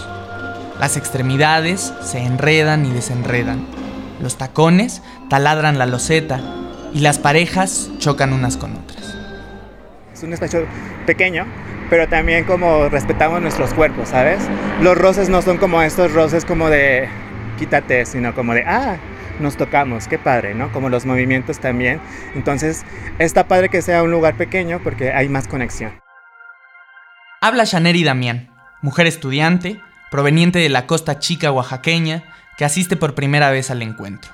Las 0.80 0.96
extremidades 0.96 1.92
se 2.02 2.18
enredan 2.18 2.84
y 2.84 2.90
desenredan. 2.90 3.75
Los 4.20 4.38
tacones 4.38 5.02
taladran 5.28 5.78
la 5.78 5.86
loseta 5.86 6.40
y 6.92 7.00
las 7.00 7.18
parejas 7.18 7.90
chocan 7.98 8.32
unas 8.32 8.56
con 8.56 8.74
otras. 8.76 9.16
Es 10.12 10.22
un 10.22 10.32
espacio 10.32 10.66
pequeño, 11.04 11.44
pero 11.90 12.08
también 12.08 12.44
como 12.44 12.88
respetamos 12.88 13.42
nuestros 13.42 13.74
cuerpos, 13.74 14.08
¿sabes? 14.08 14.38
Los 14.80 14.96
roces 14.96 15.28
no 15.28 15.42
son 15.42 15.58
como 15.58 15.82
estos 15.82 16.12
roces 16.12 16.44
como 16.44 16.70
de 16.70 17.08
quítate, 17.58 18.06
sino 18.06 18.34
como 18.34 18.54
de, 18.54 18.64
ah, 18.66 18.96
nos 19.40 19.56
tocamos, 19.56 20.08
qué 20.08 20.18
padre, 20.18 20.54
¿no? 20.54 20.72
Como 20.72 20.88
los 20.88 21.04
movimientos 21.04 21.58
también. 21.58 22.00
Entonces, 22.34 22.84
está 23.18 23.46
padre 23.46 23.68
que 23.68 23.82
sea 23.82 24.02
un 24.02 24.10
lugar 24.10 24.36
pequeño 24.36 24.80
porque 24.82 25.12
hay 25.12 25.28
más 25.28 25.48
conexión. 25.48 25.92
Habla 27.40 27.64
Shaneri 27.64 28.02
Damián, 28.02 28.50
mujer 28.82 29.06
estudiante, 29.06 29.80
proveniente 30.10 30.58
de 30.58 30.68
la 30.68 30.86
costa 30.86 31.18
chica 31.18 31.52
oaxaqueña, 31.52 32.24
que 32.56 32.64
asiste 32.64 32.96
por 32.96 33.14
primera 33.14 33.50
vez 33.50 33.70
al 33.70 33.82
encuentro. 33.82 34.32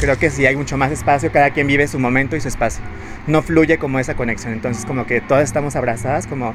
Creo 0.00 0.18
que 0.18 0.30
sí 0.30 0.46
hay 0.46 0.56
mucho 0.56 0.76
más 0.76 0.92
espacio, 0.92 1.30
cada 1.30 1.50
quien 1.50 1.66
vive 1.66 1.86
su 1.86 1.98
momento 1.98 2.36
y 2.36 2.40
su 2.40 2.48
espacio. 2.48 2.82
No 3.26 3.42
fluye 3.42 3.78
como 3.78 3.98
esa 3.98 4.14
conexión, 4.14 4.52
entonces 4.52 4.86
como 4.86 5.06
que 5.06 5.20
todas 5.20 5.44
estamos 5.44 5.76
abrazadas, 5.76 6.26
como 6.26 6.54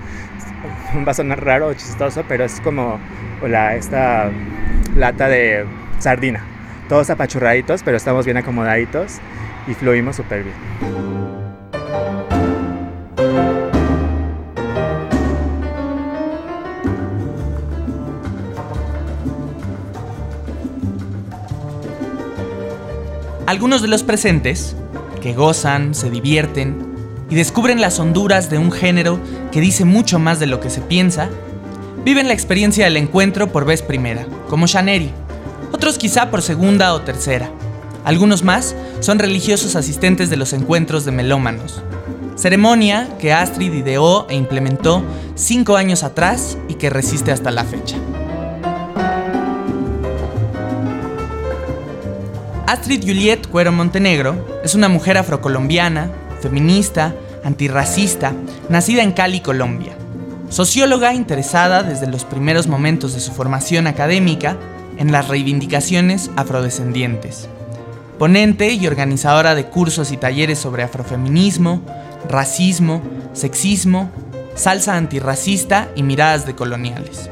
va 1.08 1.12
a 1.12 1.14
sonar 1.14 1.44
raro 1.44 1.68
o 1.68 1.74
chistoso, 1.74 2.24
pero 2.28 2.44
es 2.44 2.60
como 2.62 3.00
la, 3.44 3.76
esta 3.76 4.32
lata 4.96 5.28
de 5.28 5.66
sardina. 6.00 6.44
Todos 6.90 7.10
apachurraditos, 7.10 7.84
pero 7.84 7.98
estamos 7.98 8.26
bien 8.26 8.38
acomodaditos 8.38 9.20
y 9.68 9.74
fluimos 9.74 10.16
súper 10.16 10.44
bien. 10.44 11.45
Algunos 23.48 23.84
de 23.84 23.88
los 23.88 24.02
presentes, 24.02 24.76
que 25.22 25.34
gozan, 25.34 25.94
se 25.94 26.10
divierten, 26.10 26.96
y 27.30 27.36
descubren 27.36 27.80
las 27.80 28.00
honduras 28.00 28.50
de 28.50 28.58
un 28.58 28.72
género 28.72 29.20
que 29.52 29.62
dice 29.62 29.86
mucho 29.86 30.18
más 30.18 30.40
de 30.40 30.48
lo 30.48 30.60
que 30.60 30.72
se 30.72 30.82
piensa, 30.82 31.30
viven 32.04 32.28
la 32.28 32.34
experiencia 32.34 32.86
del 32.86 32.98
encuentro 32.98 33.52
por 33.52 33.66
vez 33.66 33.84
primera, 33.84 34.26
como 34.50 34.66
Shaneri, 34.66 35.12
otros 35.72 36.00
quizá 36.00 36.32
por 36.32 36.42
segunda 36.42 36.94
o 36.96 37.02
tercera. 37.02 37.52
Algunos 38.04 38.44
más 38.44 38.76
son 39.00 39.20
religiosos 39.20 39.76
asistentes 39.76 40.32
de 40.32 40.38
los 40.38 40.52
encuentros 40.52 41.06
de 41.06 41.12
melómanos, 41.12 41.84
ceremonia 42.36 43.10
que 43.20 43.32
Astrid 43.32 43.74
ideó 43.74 44.26
e 44.28 44.36
implementó 44.36 45.04
cinco 45.36 45.76
años 45.76 46.04
atrás 46.04 46.58
y 46.68 46.76
que 46.76 46.90
resiste 46.90 47.32
hasta 47.32 47.52
la 47.52 47.64
fecha. 47.64 47.98
Astrid 52.68 53.04
Juliet 53.06 53.48
Cuero 53.48 53.72
Montenegro 53.72 54.60
es 54.64 54.74
una 54.74 54.90
mujer 54.90 55.20
afrocolombiana, 55.20 56.10
feminista, 56.42 57.14
antirracista, 57.44 58.34
nacida 58.70 59.04
en 59.04 59.12
Cali, 59.12 59.42
Colombia. 59.42 59.96
Socióloga 60.50 61.14
interesada 61.14 61.84
desde 61.84 62.08
los 62.08 62.26
primeros 62.26 62.66
momentos 62.66 63.14
de 63.14 63.20
su 63.20 63.32
formación 63.32 63.86
académica 63.86 64.58
en 64.98 65.12
las 65.12 65.28
reivindicaciones 65.28 66.32
afrodescendientes. 66.38 67.50
Ponente 68.18 68.74
y 68.74 68.88
organizadora 68.88 69.54
de 69.54 69.66
cursos 69.66 70.12
y 70.12 70.18
talleres 70.18 70.58
sobre 70.58 70.82
afrofeminismo, 70.82 71.84
racismo, 72.28 73.04
sexismo, 73.34 74.10
salsa 74.56 74.96
antirracista 74.96 75.90
y 75.96 76.02
miradas 76.02 76.48
decoloniales. 76.48 77.30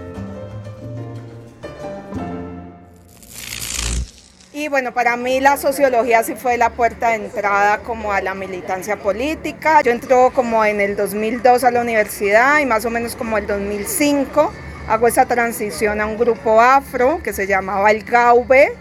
Bueno, 4.74 4.92
para 4.92 5.16
mí 5.18 5.40
la 5.40 5.56
sociología 5.58 6.24
sí 6.24 6.34
fue 6.34 6.58
la 6.58 6.72
puerta 6.72 7.10
de 7.10 7.18
entrada 7.18 7.78
como 7.84 8.12
a 8.12 8.22
la 8.22 8.34
militancia 8.34 8.98
política. 8.98 9.84
Yo 9.84 9.92
entró 9.92 10.32
como 10.34 10.66
en 10.66 10.82
el 10.82 10.96
2002 10.96 11.64
a 11.64 11.70
la 11.70 11.80
universidad 11.80 12.58
y 12.58 12.66
más 12.66 12.84
o 12.84 12.90
menos 12.90 13.16
como 13.16 13.38
el 13.38 13.46
2005 13.46 14.52
hago 14.88 15.08
esa 15.08 15.28
transición 15.28 16.02
a 16.02 16.08
un 16.08 16.18
grupo 16.18 16.60
afro 16.60 17.22
que 17.22 17.34
se 17.34 17.46
llamaba 17.46 17.92
el 17.92 18.04
GAUBE, 18.04 18.74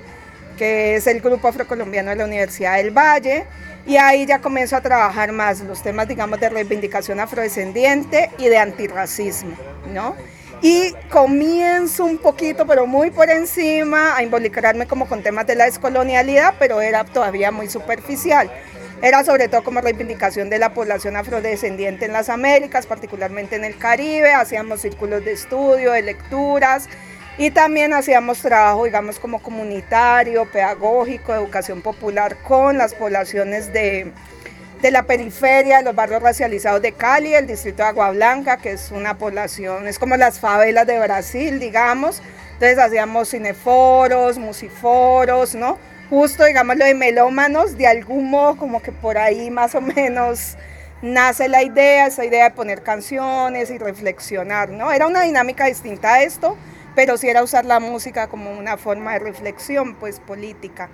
que 0.57 0.97
es 0.97 1.07
el 1.07 1.21
grupo 1.21 1.49
afrocolombiano 1.49 2.09
de 2.09 2.17
la 2.17 2.25
Universidad 2.25 2.79
del 2.79 2.91
Valle. 2.91 3.45
Y 3.85 3.99
ahí 3.99 4.25
ya 4.25 4.39
comienzo 4.39 4.77
a 4.77 4.81
trabajar 4.81 5.31
más 5.33 5.61
los 5.61 5.83
temas, 5.83 6.09
digamos, 6.09 6.41
de 6.41 6.49
reivindicación 6.49 7.21
afrodescendiente 7.21 8.31
y 8.39 8.49
de 8.49 8.57
antirracismo, 8.57 9.55
¿no? 9.93 10.17
Y 10.63 10.95
comienzo 11.11 12.05
un 12.05 12.19
poquito, 12.19 12.69
pero 12.69 12.87
muy 12.87 13.11
por 13.11 13.29
encima, 13.29 14.17
a 14.17 14.23
involucrarme 14.23 14.87
como 14.87 15.09
con 15.09 15.21
temas 15.21 15.45
de 15.45 15.57
la 15.57 15.65
descolonialidad, 15.65 16.55
pero 16.61 16.81
era 16.81 17.03
todavía 17.03 17.51
muy 17.51 17.69
superficial. 17.69 18.49
Era 19.03 19.25
sobre 19.25 19.49
todo 19.49 19.65
como 19.65 19.81
reivindicación 19.81 20.49
de 20.49 20.61
la 20.61 20.73
población 20.73 21.17
afrodescendiente 21.17 22.05
en 22.05 22.13
las 22.13 22.29
Américas, 22.29 22.87
particularmente 22.87 23.57
en 23.57 23.65
el 23.65 23.77
Caribe. 23.77 24.33
Hacíamos 24.33 24.83
círculos 24.83 25.25
de 25.25 25.33
estudio, 25.33 25.91
de 25.91 26.03
lecturas, 26.03 26.89
y 27.39 27.51
también 27.51 27.93
hacíamos 27.93 28.39
trabajo, 28.39 28.85
digamos, 28.85 29.19
como 29.19 29.43
comunitario, 29.43 30.49
pedagógico, 30.53 31.35
educación 31.35 31.83
popular 31.83 32.37
con 32.37 32.79
las 32.79 32.95
poblaciones 32.95 33.73
de, 33.73 34.13
de 34.83 34.91
la 34.91 35.05
periferia, 35.05 35.79
de 35.79 35.85
los 35.85 35.95
barrios 35.95 36.21
racializados 36.21 36.83
de 36.83 36.91
Cali, 36.93 37.35
el 37.35 37.47
distrito 37.47 37.85
de 37.85 37.89
Agua 37.89 38.11
Blanca, 38.11 38.57
que 38.57 38.73
es 38.73 38.91
una 38.91 39.17
población, 39.17 39.87
es 39.87 39.99
como 39.99 40.17
las 40.17 40.41
favelas 40.41 40.89
de 40.89 40.99
Brasil, 40.99 41.61
digamos. 41.61 42.21
Entonces 42.55 42.79
hacíamos 42.79 43.31
cineforos, 43.31 44.39
musiforos, 44.39 45.55
¿no? 45.55 45.79
Justo, 46.11 46.45
digamos, 46.45 46.77
lo 46.77 46.85
de 46.85 46.95
melómanos, 46.95 47.79
de 47.79 47.87
algún 47.87 48.29
modo, 48.29 48.57
como 48.57 48.83
que 48.83 48.91
por 48.91 49.19
ahí 49.19 49.51
más 49.51 49.77
o 49.77 49.81
menos 49.81 50.57
nace 51.01 51.49
la 51.49 51.63
idea, 51.63 52.09
esa 52.09 52.25
idea 52.25 52.45
de 52.45 52.51
poner 52.51 52.83
canciones 52.83 53.71
y 53.71 53.79
reflexionar, 53.79 54.71
¿no? 54.71 54.91
Era 54.91 55.07
una 55.07 55.23
dinámica 55.23 55.67
distinta 55.67 56.15
a 56.15 56.23
esto 56.23 56.57
pero 56.95 57.17
sí 57.17 57.29
era 57.29 57.43
usar 57.43 57.65
la 57.65 57.81
música 57.81 58.29
como 58.29 58.51
una 58.53 58.77
forma 58.77 59.15
de 59.15 59.21
reflexión 59.21 59.95
pues 59.95 60.21
política 60.21 60.91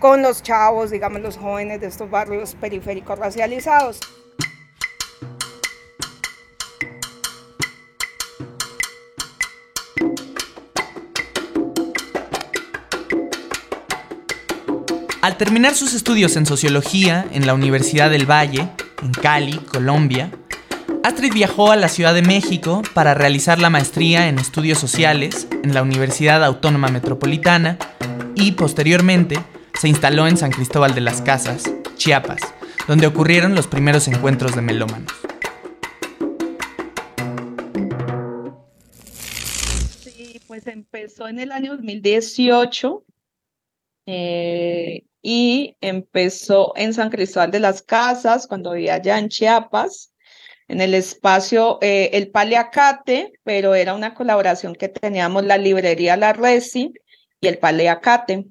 con 0.00 0.22
los 0.22 0.42
chavos, 0.42 0.90
digamos 0.90 1.20
los 1.20 1.36
jóvenes 1.36 1.80
de 1.80 1.86
estos 1.86 2.10
barrios 2.10 2.54
periféricos 2.54 3.18
racializados. 3.18 4.00
Al 15.20 15.36
terminar 15.36 15.74
sus 15.74 15.94
estudios 15.94 16.36
en 16.36 16.46
sociología 16.46 17.26
en 17.32 17.46
la 17.46 17.52
Universidad 17.52 18.08
del 18.08 18.24
Valle, 18.24 18.68
en 19.02 19.12
Cali, 19.12 19.58
Colombia, 19.58 20.30
Astrid 21.02 21.32
viajó 21.34 21.70
a 21.70 21.76
la 21.76 21.88
Ciudad 21.88 22.14
de 22.14 22.22
México 22.22 22.82
para 22.94 23.14
realizar 23.14 23.58
la 23.58 23.68
maestría 23.68 24.28
en 24.28 24.38
estudios 24.38 24.78
sociales 24.78 25.48
en 25.62 25.74
la 25.74 25.82
Universidad 25.82 26.44
Autónoma 26.44 26.88
Metropolitana 26.88 27.78
y 28.36 28.52
posteriormente 28.52 29.38
se 29.78 29.88
instaló 29.88 30.26
en 30.26 30.36
San 30.36 30.50
Cristóbal 30.50 30.94
de 30.94 31.00
las 31.00 31.22
Casas, 31.22 31.64
Chiapas, 31.96 32.40
donde 32.88 33.06
ocurrieron 33.06 33.54
los 33.54 33.66
primeros 33.66 34.08
encuentros 34.08 34.54
de 34.56 34.62
melómanos. 34.62 35.12
Sí, 40.00 40.40
pues 40.46 40.66
empezó 40.66 41.28
en 41.28 41.38
el 41.38 41.52
año 41.52 41.76
2018 41.76 43.04
eh, 44.06 45.04
y 45.22 45.76
empezó 45.80 46.72
en 46.76 46.92
San 46.92 47.10
Cristóbal 47.10 47.50
de 47.50 47.60
las 47.60 47.82
Casas, 47.82 48.46
cuando 48.46 48.72
vivía 48.72 48.94
allá 48.94 49.18
en 49.18 49.28
Chiapas 49.28 50.12
en 50.68 50.82
el 50.82 50.94
espacio 50.94 51.78
eh, 51.80 52.10
El 52.12 52.30
Paleacate, 52.30 53.32
pero 53.42 53.74
era 53.74 53.94
una 53.94 54.14
colaboración 54.14 54.74
que 54.74 54.88
teníamos 54.88 55.44
la 55.44 55.56
librería 55.56 56.16
La 56.16 56.34
Resi 56.34 56.92
y 57.40 57.46
el 57.46 57.58
Paleacate. 57.58 58.46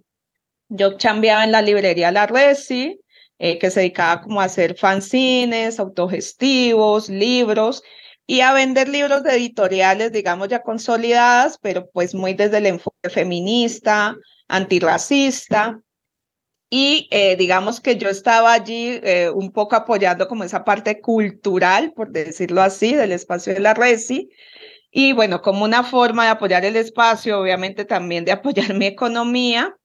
Yo 0.70 0.98
chambeaba 0.98 1.44
en 1.44 1.52
la 1.52 1.62
librería 1.62 2.12
La 2.12 2.28
Resi, 2.28 3.00
eh, 3.40 3.60
que 3.60 3.70
se 3.70 3.82
dedicaba 3.82 4.22
como 4.22 4.42
a 4.42 4.46
hacer 4.46 4.76
fanzines, 4.76 5.80
autogestivos, 5.80 7.10
libros 7.10 7.84
y 8.26 8.42
a 8.42 8.52
vender 8.52 8.90
libros 8.90 9.24
de 9.24 9.36
editoriales, 9.36 10.12
digamos, 10.12 10.50
ya 10.50 10.64
consolidadas, 10.64 11.58
pero 11.62 11.90
pues 11.92 12.14
muy 12.14 12.34
desde 12.34 12.58
el 12.58 12.66
enfoque 12.66 13.10
feminista, 13.10 14.16
antirracista. 14.48 15.80
Y 16.70 17.08
eh, 17.12 17.38
digamos 17.38 17.80
que 17.80 17.96
yo 17.96 18.10
estaba 18.10 18.52
allí 18.52 19.00
eh, 19.04 19.30
un 19.34 19.54
poco 19.54 19.78
apoyando 19.78 20.28
como 20.28 20.44
esa 20.44 20.66
parte 20.66 21.00
cultural, 21.00 21.94
por 21.94 22.12
decirlo 22.12 22.62
así, 22.62 22.94
del 22.94 23.14
espacio 23.14 23.54
de 23.54 23.62
la 23.62 23.74
RESI. 23.74 24.30
Y 24.92 25.14
bueno, 25.14 25.42
como 25.42 25.64
una 25.64 25.84
forma 25.84 26.26
de 26.26 26.32
apoyar 26.32 26.66
el 26.66 26.76
espacio, 26.76 27.40
obviamente 27.40 27.86
también 27.86 28.26
de 28.26 28.34
apoyar 28.34 28.74
mi 28.74 28.86
economía, 28.88 29.78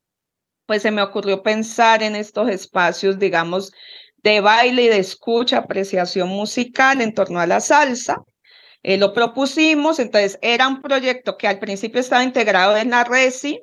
pues 0.73 0.81
se 0.81 0.91
me 0.91 1.03
ocurrió 1.03 1.43
pensar 1.43 2.03
en 2.03 2.17
estos 2.17 2.49
espacios, 2.49 3.19
digamos, 3.19 3.75
de 4.23 4.41
baile 4.41 4.85
y 4.85 4.89
de 4.89 5.01
escucha, 5.01 5.59
apreciación 5.59 6.31
musical 6.31 7.03
en 7.03 7.13
torno 7.13 7.41
a 7.41 7.47
la 7.47 7.61
salsa. 7.61 8.23
Eh, 8.83 8.97
lo 8.97 9.13
propusimos, 9.13 9.99
entonces 9.99 10.39
era 10.41 10.67
un 10.67 10.81
proyecto 10.81 11.37
que 11.37 11.47
al 11.47 11.59
principio 11.59 12.01
estaba 12.01 12.25
integrado 12.25 12.75
en 12.79 12.89
la 12.89 13.05
RESI, 13.05 13.63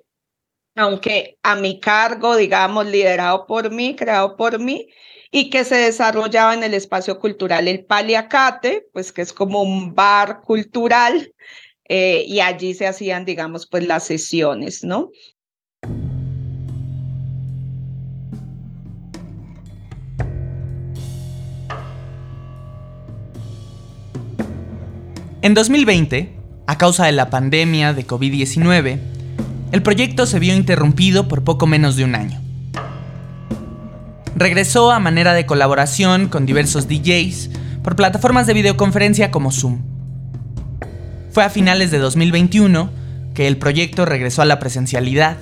aunque 0.76 1.40
a 1.42 1.56
mi 1.56 1.80
cargo, 1.80 2.36
digamos, 2.36 2.86
liderado 2.86 3.48
por 3.48 3.72
mí, 3.72 3.96
creado 3.96 4.38
por 4.38 4.60
mí, 4.60 4.86
y 5.32 5.50
que 5.50 5.64
se 5.64 5.78
desarrollaba 5.78 6.54
en 6.54 6.62
el 6.62 6.76
espacio 6.76 7.18
cultural 7.18 7.68
El 7.68 7.86
Paliacate, 7.86 8.86
pues 8.94 9.12
que 9.12 9.24
es 9.24 9.34
como 9.34 9.64
un 9.64 9.96
bar 9.96 10.42
cultural, 10.42 11.34
eh, 11.86 12.24
y 12.28 12.40
allí 12.40 12.76
se 12.76 12.86
hacían, 12.86 13.26
digamos, 13.26 13.66
pues 13.68 13.88
las 13.88 14.04
sesiones, 14.04 14.84
¿no? 14.84 15.10
En 25.42 25.54
2020, 25.54 26.36
a 26.68 26.78
causa 26.78 27.06
de 27.06 27.14
la 27.14 27.30
pandemia 27.30 27.94
de 27.94 28.06
COVID-19, 28.06 29.00
el 29.72 29.82
proyecto 29.82 30.26
se 30.26 30.38
vio 30.38 30.54
interrumpido 30.54 31.30
por 31.30 31.46
poco 31.46 31.66
menos 31.66 31.96
de 31.96 32.04
un 32.04 32.16
año. 32.16 32.42
Regresó 34.36 34.92
a 34.92 35.00
manera 35.00 35.34
de 35.34 35.46
colaboración 35.46 36.28
con 36.28 36.46
diversos 36.46 36.90
DJs 36.90 37.52
por 37.82 37.96
plataformas 37.96 38.48
de 38.48 38.54
videoconferencia 38.54 39.32
como 39.32 39.54
Zoom. 39.54 39.80
Fue 41.32 41.46
a 41.46 41.50
finales 41.50 41.90
de 41.90 42.00
2021 42.00 42.90
que 43.34 43.48
el 43.48 43.56
proyecto 43.56 44.06
regresó 44.06 44.42
a 44.42 44.46
la 44.46 44.60
presencialidad, 44.60 45.38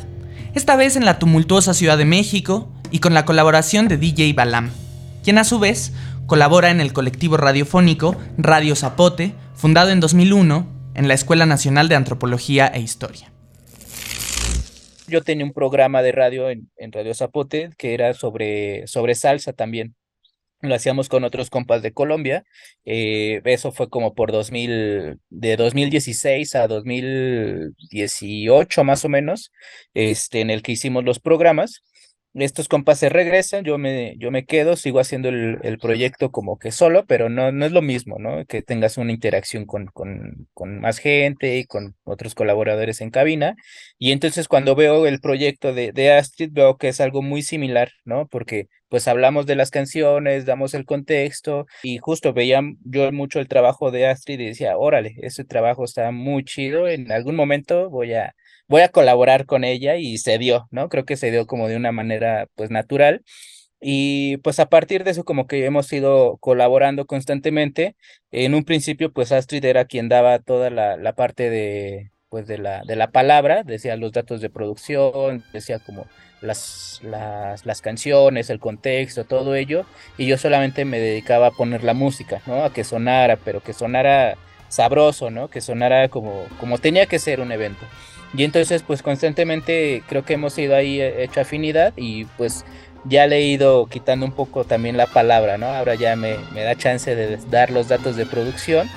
esta 0.53 0.75
vez 0.75 0.95
en 0.95 1.05
la 1.05 1.17
tumultuosa 1.17 1.73
Ciudad 1.73 1.97
de 1.97 2.05
México 2.05 2.69
y 2.91 2.99
con 2.99 3.15
la 3.15 3.25
colaboración 3.25 3.87
de 3.87 3.97
DJ 3.97 4.31
Balam, 4.33 4.69
quien 5.23 5.39
a 5.39 5.43
su 5.43 5.57
vez 5.57 5.91
colabora 6.27 6.69
en 6.69 6.81
el 6.81 6.93
colectivo 6.93 7.35
radiofónico 7.35 8.15
Radio 8.37 8.75
Zapote, 8.75 9.33
fundado 9.57 9.89
en 9.89 9.99
2001 9.99 10.93
en 10.95 11.07
la 11.09 11.13
Escuela 11.13 11.45
Nacional 11.45 11.89
de 11.89 11.95
Antropología 11.95 12.67
e 12.67 12.79
Historia 12.79 13.33
yo 15.07 15.23
tenía 15.23 15.45
un 15.45 15.53
programa 15.53 16.01
de 16.01 16.11
radio 16.11 16.49
en, 16.49 16.69
Radio 16.91 17.13
Zapote 17.13 17.69
que 17.77 17.93
era 17.93 18.13
sobre, 18.13 18.85
sobre 18.87 19.15
salsa 19.15 19.53
también. 19.53 19.95
lo 20.61 20.75
hacíamos 20.75 21.09
con 21.09 21.23
otros 21.23 21.49
compas 21.49 21.81
de 21.81 21.93
Colombia. 21.93 22.43
Eh, 22.85 23.41
eso 23.45 23.71
fue 23.71 23.89
como 23.89 24.13
por 24.15 24.31
2000, 24.31 25.19
de 25.29 25.57
2016 25.57 26.55
a 26.55 26.67
2018 26.67 28.83
más 28.83 29.05
o 29.05 29.09
menos, 29.09 29.51
este, 29.93 30.41
en 30.41 30.49
el 30.49 30.61
que 30.61 30.73
hicimos 30.73 31.03
los 31.03 31.19
programas 31.19 31.83
estos 32.41 32.67
compas 32.67 32.99
se 32.99 33.09
regresan, 33.09 33.63
yo 33.63 33.77
me, 33.77 34.15
yo 34.17 34.31
me 34.31 34.45
quedo, 34.45 34.75
sigo 34.75 34.99
haciendo 34.99 35.29
el, 35.29 35.59
el, 35.63 35.77
proyecto 35.79 36.31
como 36.31 36.57
que 36.57 36.71
solo, 36.71 37.05
pero 37.05 37.29
no, 37.29 37.51
no 37.51 37.65
es 37.65 37.71
lo 37.71 37.81
mismo, 37.81 38.17
¿no? 38.19 38.45
Que 38.45 38.61
tengas 38.61 38.97
una 38.97 39.11
interacción 39.11 39.65
con, 39.65 39.87
con, 39.87 40.47
con, 40.53 40.79
más 40.79 40.99
gente 40.99 41.57
y 41.57 41.65
con 41.65 41.95
otros 42.03 42.35
colaboradores 42.35 43.01
en 43.01 43.11
cabina. 43.11 43.55
Y 43.97 44.11
entonces 44.11 44.47
cuando 44.47 44.75
veo 44.75 45.07
el 45.07 45.19
proyecto 45.19 45.73
de, 45.73 45.91
de 45.91 46.11
Astrid, 46.13 46.49
veo 46.51 46.77
que 46.77 46.89
es 46.89 47.01
algo 47.01 47.21
muy 47.21 47.41
similar, 47.41 47.91
¿no? 48.05 48.27
Porque 48.27 48.67
pues 48.89 49.07
hablamos 49.07 49.45
de 49.45 49.55
las 49.55 49.71
canciones, 49.71 50.45
damos 50.45 50.73
el 50.73 50.85
contexto 50.85 51.65
y 51.83 51.97
justo 51.97 52.33
veía 52.33 52.61
yo 52.85 53.11
mucho 53.11 53.39
el 53.39 53.47
trabajo 53.47 53.91
de 53.91 54.07
Astrid 54.07 54.39
y 54.39 54.45
decía, 54.47 54.77
órale, 54.77 55.15
ese 55.21 55.43
trabajo 55.43 55.83
está 55.83 56.11
muy 56.11 56.43
chido, 56.43 56.87
en 56.87 57.11
algún 57.11 57.35
momento 57.35 57.89
voy 57.89 58.13
a 58.13 58.33
voy 58.67 58.81
a 58.81 58.89
colaborar 58.89 59.45
con 59.45 59.63
ella 59.63 59.97
y 59.97 60.17
se 60.17 60.37
dio, 60.37 60.67
¿no? 60.71 60.89
Creo 60.89 61.05
que 61.05 61.17
se 61.17 61.31
dio 61.31 61.47
como 61.47 61.67
de 61.67 61.75
una 61.77 61.91
manera 61.91 62.47
pues 62.55 62.71
natural. 62.71 63.23
Y 63.79 64.37
pues 64.37 64.59
a 64.59 64.67
partir 64.69 65.03
de 65.03 65.11
eso 65.11 65.23
como 65.23 65.47
que 65.47 65.65
hemos 65.65 65.91
ido 65.93 66.37
colaborando 66.39 67.05
constantemente. 67.05 67.95
En 68.31 68.55
un 68.55 68.63
principio 68.63 69.11
pues 69.13 69.31
Astrid 69.31 69.65
era 69.65 69.85
quien 69.85 70.09
daba 70.09 70.39
toda 70.39 70.69
la, 70.69 70.97
la 70.97 71.13
parte 71.13 71.49
de 71.49 72.11
pues 72.29 72.47
de 72.47 72.57
la, 72.57 72.83
de 72.83 72.95
la 72.95 73.11
palabra, 73.11 73.63
decía 73.63 73.95
los 73.95 74.11
datos 74.11 74.41
de 74.41 74.49
producción, 74.49 75.43
decía 75.53 75.79
como 75.79 76.07
las, 76.41 76.99
las, 77.03 77.65
las, 77.65 77.81
canciones, 77.81 78.49
el 78.49 78.59
contexto, 78.59 79.23
todo 79.25 79.55
ello, 79.55 79.85
y 80.17 80.27
yo 80.27 80.37
solamente 80.37 80.85
me 80.85 80.99
dedicaba 80.99 81.47
a 81.47 81.51
poner 81.51 81.83
la 81.83 81.93
música, 81.93 82.41
¿no? 82.45 82.63
A 82.63 82.73
que 82.73 82.83
sonara, 82.83 83.37
pero 83.37 83.61
que 83.63 83.73
sonara 83.73 84.37
sabroso, 84.67 85.31
¿no? 85.31 85.49
Que 85.49 85.61
sonara 85.61 86.09
como, 86.09 86.45
como 86.59 86.77
tenía 86.79 87.05
que 87.05 87.19
ser 87.19 87.39
un 87.39 87.51
evento. 87.51 87.85
Y 88.37 88.43
entonces 88.43 88.83
pues 88.83 89.01
constantemente 89.01 90.03
creo 90.07 90.23
que 90.23 90.33
hemos 90.33 90.57
ido 90.59 90.75
ahí 90.75 91.01
eh, 91.01 91.23
hecho 91.23 91.41
afinidad 91.41 91.91
y 91.97 92.25
pues 92.37 92.63
ya 93.03 93.25
le 93.25 93.37
he 93.37 93.47
ido 93.47 93.87
quitando 93.87 94.27
un 94.27 94.31
poco 94.31 94.63
también 94.63 94.95
la 94.95 95.07
palabra, 95.07 95.57
¿no? 95.57 95.65
Ahora 95.65 95.95
ya 95.95 96.15
me, 96.15 96.37
me 96.53 96.61
da 96.61 96.75
chance 96.75 97.15
de 97.15 97.37
dar 97.49 97.71
los 97.71 97.87
datos 97.87 98.15
de 98.15 98.27
producción. 98.27 98.87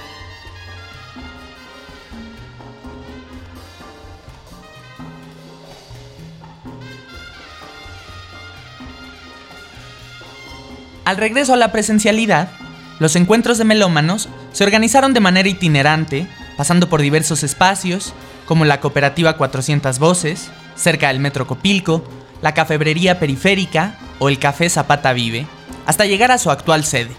Al 11.07 11.16
regreso 11.16 11.55
a 11.55 11.57
la 11.57 11.72
presencialidad, 11.72 12.50
los 12.98 13.16
encuentros 13.16 13.57
de 13.57 13.64
melómanos 13.64 14.29
se 14.53 14.64
organizaron 14.64 15.14
de 15.14 15.20
manera 15.20 15.48
itinerante, 15.48 16.26
pasando 16.59 16.90
por 16.90 17.00
diversos 17.00 17.42
espacios, 17.42 18.12
como 18.50 18.64
la 18.64 18.80
cooperativa 18.80 19.36
400 19.36 20.00
Voces, 20.00 20.50
cerca 20.74 21.06
del 21.06 21.20
Metro 21.20 21.46
Copilco, 21.46 22.02
la 22.42 22.52
cafebrería 22.52 23.20
periférica 23.20 23.96
o 24.18 24.28
el 24.28 24.40
Café 24.40 24.68
Zapata 24.68 25.12
Vive, 25.12 25.46
hasta 25.86 26.04
llegar 26.04 26.32
a 26.32 26.38
su 26.38 26.50
actual 26.50 26.84
sede, 26.84 27.12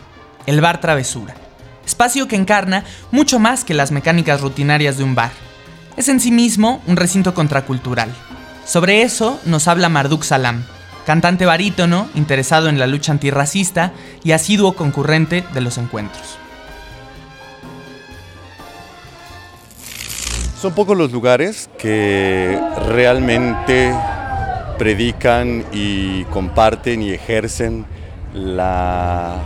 el 0.45 0.59
Bar 0.59 0.81
Travesura, 0.81 1.33
espacio 1.85 2.27
que 2.27 2.35
encarna 2.35 2.83
mucho 3.11 3.39
más 3.39 3.63
que 3.63 3.73
las 3.73 3.93
mecánicas 3.93 4.41
rutinarias 4.41 4.97
de 4.97 5.05
un 5.05 5.15
bar. 5.15 5.31
Es 5.95 6.09
en 6.09 6.19
sí 6.19 6.33
mismo 6.33 6.83
un 6.85 6.97
recinto 6.97 7.33
contracultural. 7.33 8.09
Sobre 8.65 9.01
eso 9.01 9.39
nos 9.45 9.69
habla 9.69 9.87
Marduk 9.87 10.23
Salam, 10.23 10.65
cantante 11.05 11.45
barítono 11.45 12.09
interesado 12.13 12.67
en 12.67 12.77
la 12.77 12.87
lucha 12.87 13.13
antirracista 13.13 13.93
y 14.21 14.33
asiduo 14.33 14.73
concurrente 14.73 15.45
de 15.53 15.61
los 15.61 15.77
encuentros. 15.77 16.40
Son 20.61 20.73
pocos 20.73 20.95
los 20.95 21.11
lugares 21.11 21.71
que 21.79 22.55
realmente 22.89 23.95
predican 24.77 25.65
y 25.73 26.23
comparten 26.25 27.01
y 27.01 27.09
ejercen 27.09 27.83
la, 28.31 29.37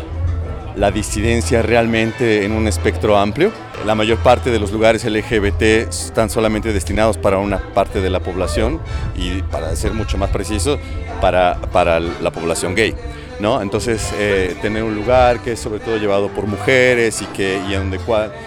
la 0.76 0.92
disidencia 0.92 1.62
realmente 1.62 2.44
en 2.44 2.52
un 2.52 2.68
espectro 2.68 3.18
amplio. 3.18 3.54
La 3.86 3.96
mayor 3.96 4.18
parte 4.18 4.52
de 4.52 4.60
los 4.60 4.74
lugares 4.74 5.06
LGBT 5.06 5.62
están 5.88 6.30
solamente 6.30 6.74
destinados 6.74 7.18
para 7.18 7.38
una 7.38 7.60
parte 7.60 8.02
de 8.02 8.10
la 8.10 8.20
población 8.20 8.82
y, 9.16 9.42
para 9.44 9.74
ser 9.78 9.94
mucho 9.94 10.18
más 10.18 10.32
preciso, 10.32 10.80
para, 11.22 11.62
para 11.72 12.02
la 12.02 12.32
población 12.32 12.76
gay. 12.76 12.94
¿No? 13.40 13.62
Entonces, 13.62 14.12
eh, 14.18 14.56
tener 14.62 14.84
un 14.84 14.96
lugar 14.96 15.40
que 15.40 15.54
es 15.54 15.60
sobre 15.60 15.80
todo 15.80 15.98
llevado 15.98 16.30
por 16.30 16.48
mujeres 16.48 17.22
y, 17.22 17.26
que, 17.26 17.60
y, 17.70 17.74
donde, 17.74 17.98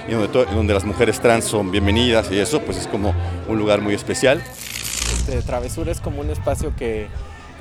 y 0.09 0.12
donde, 0.12 0.44
donde, 0.46 0.74
las 0.74 0.85
mujeres 0.85 1.20
trans 1.20 1.44
son 1.44 1.70
bienvenidas 1.70 2.31
y 2.31 2.38
eso, 2.38 2.61
pues 2.61 2.79
es 2.79 2.87
como 2.87 3.14
un 3.48 3.59
lugar 3.59 3.81
muy 3.81 3.94
especial. 3.94 4.42
Este, 5.29 5.42
Travesura 5.42 5.92
es 5.92 6.01
como 6.01 6.20
un 6.20 6.31
espacio 6.31 6.74
que 6.77 7.09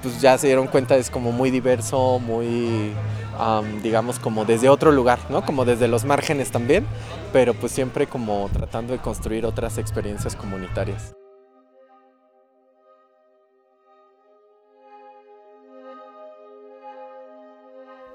pues 0.01 0.21
ya 0.21 0.37
se 0.37 0.47
dieron 0.47 0.67
cuenta 0.67 0.95
es 0.95 1.09
como 1.09 1.31
muy 1.31 1.51
diverso, 1.51 2.19
muy, 2.19 2.93
digamos, 3.83 4.19
como 4.19 4.45
desde 4.45 4.69
otro 4.69 4.91
lugar, 4.91 5.19
¿no? 5.29 5.43
Como 5.45 5.65
desde 5.65 5.87
los 5.87 6.05
márgenes 6.05 6.51
también, 6.51 6.85
pero 7.33 7.53
pues 7.53 7.71
siempre 7.71 8.07
como 8.07 8.49
tratando 8.53 8.93
de 8.93 8.99
construir 8.99 9.45
otras 9.45 9.77
experiencias 9.77 10.35
comunitarias. 10.35 11.13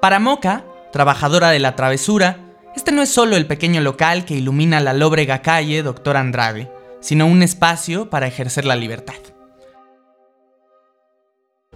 Para 0.03 0.19
Moca, 0.19 0.65
trabajadora 0.91 1.51
de 1.51 1.61
la 1.61 1.77
travesura, 1.77 2.39
este 2.75 2.91
no 2.91 3.03
es 3.03 3.09
solo 3.09 3.37
el 3.37 3.47
pequeño 3.47 3.81
local 3.81 4.25
que 4.25 4.35
ilumina 4.35 4.81
la 4.81 4.95
lóbrega 4.95 5.43
calle 5.43 5.85
Doctor 5.85 6.17
Andrade, 6.17 6.69
sino 6.99 7.29
un 7.29 7.41
espacio 7.41 8.11
para 8.11 8.27
ejercer 8.27 8.65
la 8.65 8.75
libertad. 8.75 9.15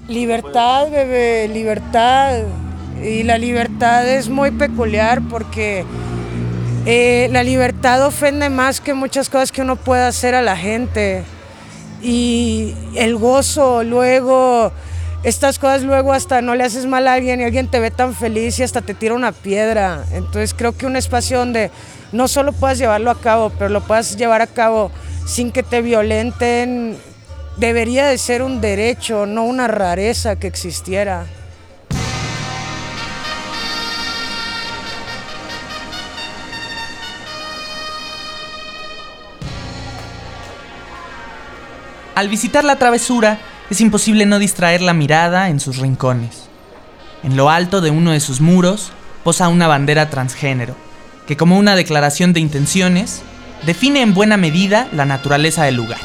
Libertad, 0.08 0.90
bebé, 0.90 1.46
libertad. 1.46 2.42
Y 3.00 3.22
la 3.22 3.38
libertad 3.38 4.08
es 4.08 4.28
muy 4.28 4.50
peculiar 4.50 5.22
porque 5.30 5.84
eh, 6.84 7.28
la 7.30 7.44
libertad 7.44 8.04
ofende 8.04 8.50
más 8.50 8.80
que 8.80 8.92
muchas 8.92 9.30
cosas 9.30 9.52
que 9.52 9.62
uno 9.62 9.76
puede 9.76 10.02
hacer 10.02 10.34
a 10.34 10.42
la 10.42 10.56
gente. 10.56 11.22
Y 12.02 12.74
el 12.96 13.14
gozo 13.14 13.84
luego 13.84 14.72
estas 15.22 15.58
cosas 15.58 15.82
luego 15.82 16.12
hasta 16.12 16.42
no 16.42 16.54
le 16.54 16.64
haces 16.64 16.86
mal 16.86 17.08
a 17.08 17.14
alguien 17.14 17.40
y 17.40 17.44
alguien 17.44 17.68
te 17.68 17.80
ve 17.80 17.90
tan 17.90 18.14
feliz 18.14 18.58
y 18.58 18.62
hasta 18.62 18.80
te 18.80 18.94
tira 18.94 19.14
una 19.14 19.32
piedra. 19.32 20.04
Entonces 20.12 20.54
creo 20.54 20.76
que 20.76 20.86
un 20.86 20.96
espacio 20.96 21.38
donde 21.38 21.70
no 22.12 22.28
solo 22.28 22.52
puedas 22.52 22.78
llevarlo 22.78 23.10
a 23.10 23.20
cabo, 23.20 23.50
pero 23.50 23.68
lo 23.68 23.80
puedas 23.80 24.16
llevar 24.16 24.42
a 24.42 24.46
cabo 24.46 24.90
sin 25.26 25.50
que 25.50 25.62
te 25.62 25.82
violenten, 25.82 26.96
debería 27.56 28.06
de 28.06 28.18
ser 28.18 28.42
un 28.42 28.60
derecho, 28.60 29.26
no 29.26 29.44
una 29.44 29.66
rareza 29.66 30.36
que 30.36 30.46
existiera. 30.46 31.26
Al 42.14 42.28
visitar 42.28 42.64
la 42.64 42.76
travesura, 42.76 43.38
es 43.70 43.80
imposible 43.80 44.26
no 44.26 44.38
distraer 44.38 44.82
la 44.82 44.94
mirada 44.94 45.48
en 45.48 45.58
sus 45.60 45.78
rincones. 45.78 46.48
En 47.22 47.36
lo 47.36 47.50
alto 47.50 47.80
de 47.80 47.90
uno 47.90 48.12
de 48.12 48.20
sus 48.20 48.40
muros 48.40 48.92
posa 49.24 49.48
una 49.48 49.66
bandera 49.66 50.08
transgénero, 50.08 50.76
que 51.26 51.36
como 51.36 51.58
una 51.58 51.74
declaración 51.74 52.32
de 52.32 52.40
intenciones, 52.40 53.22
define 53.64 54.02
en 54.02 54.14
buena 54.14 54.36
medida 54.36 54.86
la 54.92 55.04
naturaleza 55.04 55.64
del 55.64 55.74
lugar. 55.74 55.98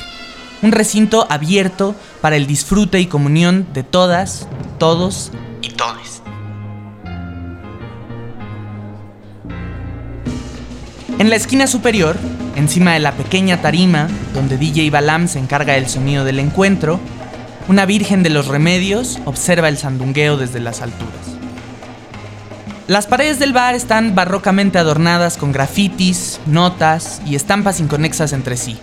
Un 0.64 0.72
recinto 0.72 1.28
abierto 1.30 1.96
para 2.22 2.36
el 2.36 2.48
disfrute 2.48 3.00
y 3.00 3.06
comunión 3.06 3.68
de 3.74 3.84
todas, 3.84 4.48
todos 4.80 5.32
y 5.62 5.70
todes. 5.70 6.24
En 11.20 11.30
la 11.30 11.36
esquina 11.36 11.68
superior, 11.68 12.18
encima 12.56 12.94
de 12.94 13.00
la 13.00 13.12
pequeña 13.12 13.62
tarima 13.62 14.08
donde 14.34 14.58
DJ 14.58 14.90
Balam 14.90 15.28
se 15.28 15.38
encarga 15.38 15.74
del 15.74 15.88
sonido 15.88 16.26
del 16.26 16.40
encuentro, 16.40 17.00
una 17.68 17.86
virgen 17.86 18.24
de 18.24 18.30
los 18.30 18.48
remedios 18.48 19.20
observa 19.26 19.70
el 19.70 19.78
sandungueo 19.78 20.38
desde 20.38 20.60
las 20.60 20.82
alturas. 20.82 21.38
Las 22.88 23.08
paredes 23.08 23.40
del 23.40 23.54
bar 23.54 23.76
están 23.76 24.16
barrocamente 24.16 24.78
adornadas 24.78 25.38
con 25.38 25.52
grafitis, 25.52 26.40
notas 26.46 27.22
y 27.26 27.36
estampas 27.36 27.80
inconexas 27.80 28.34
entre 28.34 28.58
sí. 28.58 28.78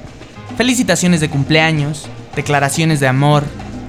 Felicitaciones 0.57 1.21
de 1.21 1.29
cumpleaños, 1.29 2.07
declaraciones 2.35 3.01
de 3.01 3.09
amor, 3.09 3.45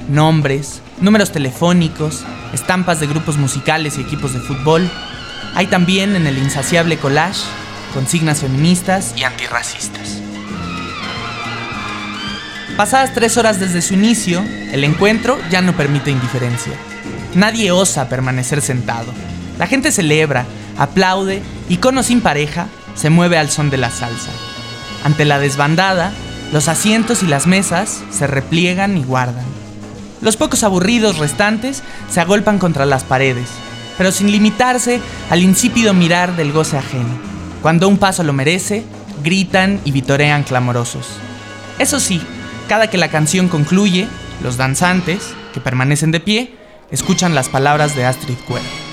nombres, 0.09 0.81
números 0.99 1.31
telefónicos, 1.31 2.23
estampas 2.53 2.99
de 2.99 3.07
grupos 3.07 3.37
musicales 3.37 3.97
y 3.97 4.01
equipos 4.01 4.33
de 4.33 4.39
fútbol. 4.39 4.89
Hay 5.55 5.67
también 5.67 6.15
en 6.15 6.27
el 6.27 6.37
insaciable 6.37 6.97
collage 6.97 7.45
consignas 7.93 8.39
feministas 8.39 9.13
y 9.15 9.23
antirracistas. 9.23 10.28
Pasadas 12.79 13.13
tres 13.13 13.35
horas 13.35 13.59
desde 13.59 13.81
su 13.81 13.93
inicio, 13.93 14.41
el 14.71 14.85
encuentro 14.85 15.37
ya 15.51 15.61
no 15.61 15.75
permite 15.75 16.11
indiferencia. 16.11 16.71
Nadie 17.35 17.73
osa 17.73 18.07
permanecer 18.07 18.61
sentado. 18.61 19.11
La 19.57 19.67
gente 19.67 19.91
celebra, 19.91 20.45
aplaude 20.77 21.41
y 21.67 21.75
con 21.75 21.97
o 21.97 22.03
sin 22.03 22.21
pareja 22.21 22.67
se 22.95 23.09
mueve 23.09 23.37
al 23.37 23.49
son 23.49 23.69
de 23.69 23.75
la 23.75 23.91
salsa. 23.91 24.31
Ante 25.03 25.25
la 25.25 25.39
desbandada, 25.39 26.13
los 26.53 26.69
asientos 26.69 27.21
y 27.21 27.27
las 27.27 27.47
mesas 27.47 28.01
se 28.11 28.27
repliegan 28.27 28.97
y 28.97 29.03
guardan. 29.03 29.43
Los 30.21 30.37
pocos 30.37 30.63
aburridos 30.63 31.17
restantes 31.17 31.83
se 32.09 32.21
agolpan 32.21 32.59
contra 32.59 32.85
las 32.85 33.03
paredes, 33.03 33.49
pero 33.97 34.13
sin 34.13 34.31
limitarse 34.31 35.01
al 35.29 35.43
insípido 35.43 35.93
mirar 35.93 36.37
del 36.37 36.53
goce 36.53 36.77
ajeno. 36.77 37.19
Cuando 37.61 37.89
un 37.89 37.97
paso 37.97 38.23
lo 38.23 38.31
merece, 38.31 38.85
gritan 39.21 39.81
y 39.83 39.91
vitorean 39.91 40.43
clamorosos. 40.43 41.07
Eso 41.77 41.99
sí, 41.99 42.21
cada 42.69 42.87
que 42.87 42.99
la 42.99 43.09
canción 43.09 43.49
concluye, 43.49 44.07
los 44.43 44.55
danzantes, 44.55 45.33
que 45.53 45.59
permanecen 45.59 46.11
de 46.11 46.19
pie, 46.19 46.53
escuchan 46.91 47.33
las 47.33 47.49
palabras 47.49 47.95
de 47.95 48.05
Astrid 48.05 48.37
Cuero. 48.47 48.88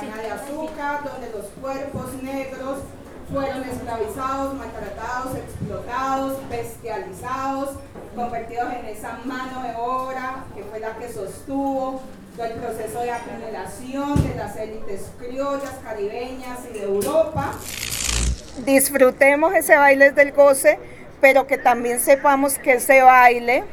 De 0.00 0.30
azúcar, 0.30 1.04
donde 1.04 1.30
los 1.30 1.46
cuerpos 1.60 2.22
negros 2.22 2.78
fueron 3.30 3.62
esclavizados, 3.64 4.54
maltratados, 4.54 5.36
explotados, 5.36 6.48
bestializados, 6.48 7.70
convertidos 8.16 8.72
en 8.72 8.86
esa 8.86 9.18
mano 9.24 9.62
de 9.62 9.74
obra 9.76 10.44
que 10.54 10.62
fue 10.64 10.80
la 10.80 10.96
que 10.96 11.12
sostuvo 11.12 12.00
todo 12.34 12.46
el 12.46 12.54
proceso 12.54 13.00
de 13.00 13.10
acumulación 13.10 14.14
de 14.26 14.34
las 14.36 14.56
élites 14.56 15.10
criollas, 15.18 15.74
caribeñas 15.84 16.60
y 16.70 16.78
de 16.78 16.84
Europa. 16.84 17.52
Disfrutemos 18.64 19.54
ese 19.54 19.76
baile 19.76 20.12
del 20.12 20.32
goce, 20.32 20.78
pero 21.20 21.46
que 21.46 21.58
también 21.58 22.00
sepamos 22.00 22.58
que 22.58 22.74
ese 22.74 23.02
baile 23.02 23.64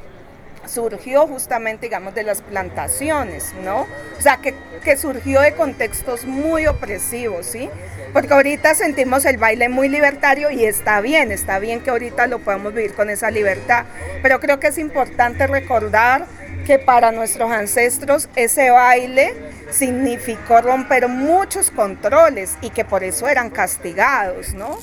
surgió 0.67 1.27
justamente, 1.27 1.87
digamos, 1.87 2.13
de 2.15 2.23
las 2.23 2.41
plantaciones, 2.41 3.53
¿no? 3.63 3.81
O 4.17 4.21
sea, 4.21 4.37
que, 4.37 4.53
que, 4.83 4.97
surgió 4.97 5.41
de 5.41 5.53
contextos 5.53 6.25
muy 6.25 6.67
opresivos, 6.67 7.45
¿sí? 7.45 7.69
Porque 8.13 8.33
ahorita 8.33 8.75
sentimos 8.75 9.25
el 9.25 9.37
baile 9.37 9.69
muy 9.69 9.89
libertario 9.89 10.49
y 10.51 10.65
está 10.65 11.01
bien, 11.01 11.31
está 11.31 11.59
bien 11.59 11.81
que 11.81 11.89
ahorita 11.89 12.27
lo 12.27 12.39
podamos 12.39 12.73
vivir 12.73 12.93
con 12.93 13.09
esa 13.09 13.31
libertad, 13.31 13.85
pero 14.21 14.39
creo 14.39 14.59
que 14.59 14.67
es 14.67 14.77
importante 14.77 15.47
recordar 15.47 16.25
que 16.67 16.79
para 16.79 17.13
nuestros 17.13 17.49
ancestros 17.49 18.27
ese 18.35 18.71
baile 18.71 19.33
significó 19.71 20.59
romper 20.61 21.07
muchos 21.07 21.71
controles 21.71 22.57
y 22.61 22.71
que 22.71 22.83
por 22.83 23.05
eso 23.05 23.27
eran 23.29 23.49
castigados, 23.49 24.53
¿no? 24.53 24.77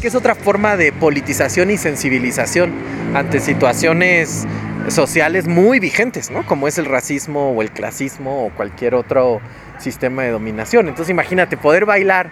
Que 0.00 0.08
es 0.08 0.14
otra 0.14 0.34
forma 0.34 0.76
de 0.76 0.92
politización 0.92 1.70
y 1.70 1.78
sensibilización 1.78 2.74
ante 3.14 3.40
situaciones 3.40 4.44
sociales 4.88 5.46
muy 5.46 5.80
vigentes, 5.80 6.30
¿no? 6.30 6.46
Como 6.46 6.68
es 6.68 6.78
el 6.78 6.86
racismo 6.86 7.50
o 7.50 7.62
el 7.62 7.70
clasismo 7.70 8.46
o 8.46 8.50
cualquier 8.50 8.94
otro 8.94 9.40
sistema 9.78 10.22
de 10.22 10.30
dominación. 10.30 10.88
Entonces 10.88 11.10
imagínate, 11.10 11.56
poder 11.56 11.86
bailar, 11.86 12.30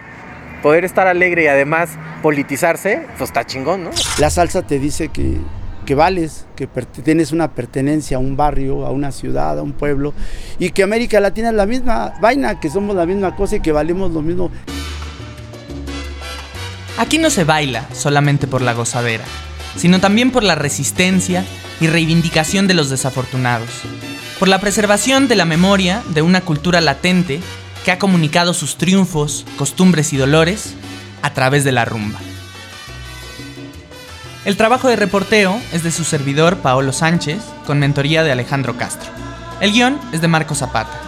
poder 0.62 0.84
estar 0.84 1.06
alegre 1.06 1.44
y 1.44 1.46
además 1.46 1.90
politizarse, 2.22 3.02
pues 3.18 3.30
está 3.30 3.44
chingón, 3.44 3.84
¿no? 3.84 3.90
La 4.18 4.30
salsa 4.30 4.62
te 4.62 4.78
dice 4.78 5.08
que, 5.08 5.38
que 5.84 5.94
vales, 5.94 6.46
que 6.56 6.66
tienes 6.66 7.32
una 7.32 7.52
pertenencia 7.52 8.16
a 8.16 8.20
un 8.20 8.36
barrio, 8.36 8.86
a 8.86 8.90
una 8.90 9.12
ciudad, 9.12 9.58
a 9.58 9.62
un 9.62 9.72
pueblo, 9.72 10.14
y 10.58 10.70
que 10.70 10.82
América 10.82 11.20
Latina 11.20 11.50
es 11.50 11.54
la 11.54 11.66
misma 11.66 12.14
vaina, 12.20 12.60
que 12.60 12.70
somos 12.70 12.96
la 12.96 13.06
misma 13.06 13.36
cosa 13.36 13.56
y 13.56 13.60
que 13.60 13.72
valemos 13.72 14.12
lo 14.12 14.22
mismo. 14.22 14.50
Aquí 16.96 17.18
no 17.18 17.28
se 17.28 17.44
baila 17.44 17.86
solamente 17.92 18.46
por 18.46 18.62
la 18.62 18.72
gozadera, 18.72 19.24
sino 19.76 20.00
también 20.00 20.30
por 20.30 20.42
la 20.42 20.54
resistencia 20.54 21.44
y 21.80 21.86
reivindicación 21.86 22.66
de 22.66 22.74
los 22.74 22.90
desafortunados, 22.90 23.68
por 24.38 24.48
la 24.48 24.60
preservación 24.60 25.28
de 25.28 25.36
la 25.36 25.44
memoria 25.44 26.02
de 26.10 26.22
una 26.22 26.40
cultura 26.40 26.80
latente 26.80 27.40
que 27.84 27.92
ha 27.92 27.98
comunicado 27.98 28.54
sus 28.54 28.76
triunfos, 28.76 29.44
costumbres 29.56 30.12
y 30.12 30.16
dolores 30.16 30.74
a 31.22 31.34
través 31.34 31.64
de 31.64 31.72
la 31.72 31.84
rumba. 31.84 32.18
El 34.44 34.56
trabajo 34.56 34.88
de 34.88 34.96
reporteo 34.96 35.58
es 35.72 35.82
de 35.82 35.90
su 35.90 36.04
servidor 36.04 36.58
Paolo 36.58 36.92
Sánchez, 36.92 37.38
con 37.66 37.78
mentoría 37.78 38.22
de 38.22 38.32
Alejandro 38.32 38.76
Castro. 38.76 39.10
El 39.60 39.72
guion 39.72 39.98
es 40.12 40.20
de 40.20 40.28
Marco 40.28 40.54
Zapata, 40.54 41.00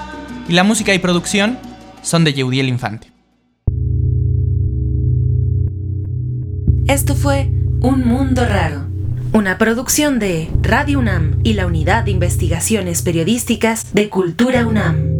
y 0.49 0.53
la 0.53 0.65
música 0.65 0.95
y 0.95 0.99
producción 0.99 1.59
son 2.03 2.25
de 2.25 2.33
Yeudiel 2.33 2.69
Infante. 2.69 3.13
Esto 6.87 7.15
fue 7.15 7.51
Un 7.81 8.07
Mundo 8.07 8.45
Raro, 8.47 8.87
una 9.33 9.59
producción 9.59 10.19
de 10.19 10.51
Radio 10.62 10.99
UNAM 10.99 11.41
y 11.45 11.53
la 11.53 11.67
Unidad 11.67 12.05
de 12.05 12.11
Investigaciones 12.11 13.03
Periodísticas 13.03 13.93
de 13.93 14.09
Cultura 14.09 14.67
UNAM. 14.67 15.16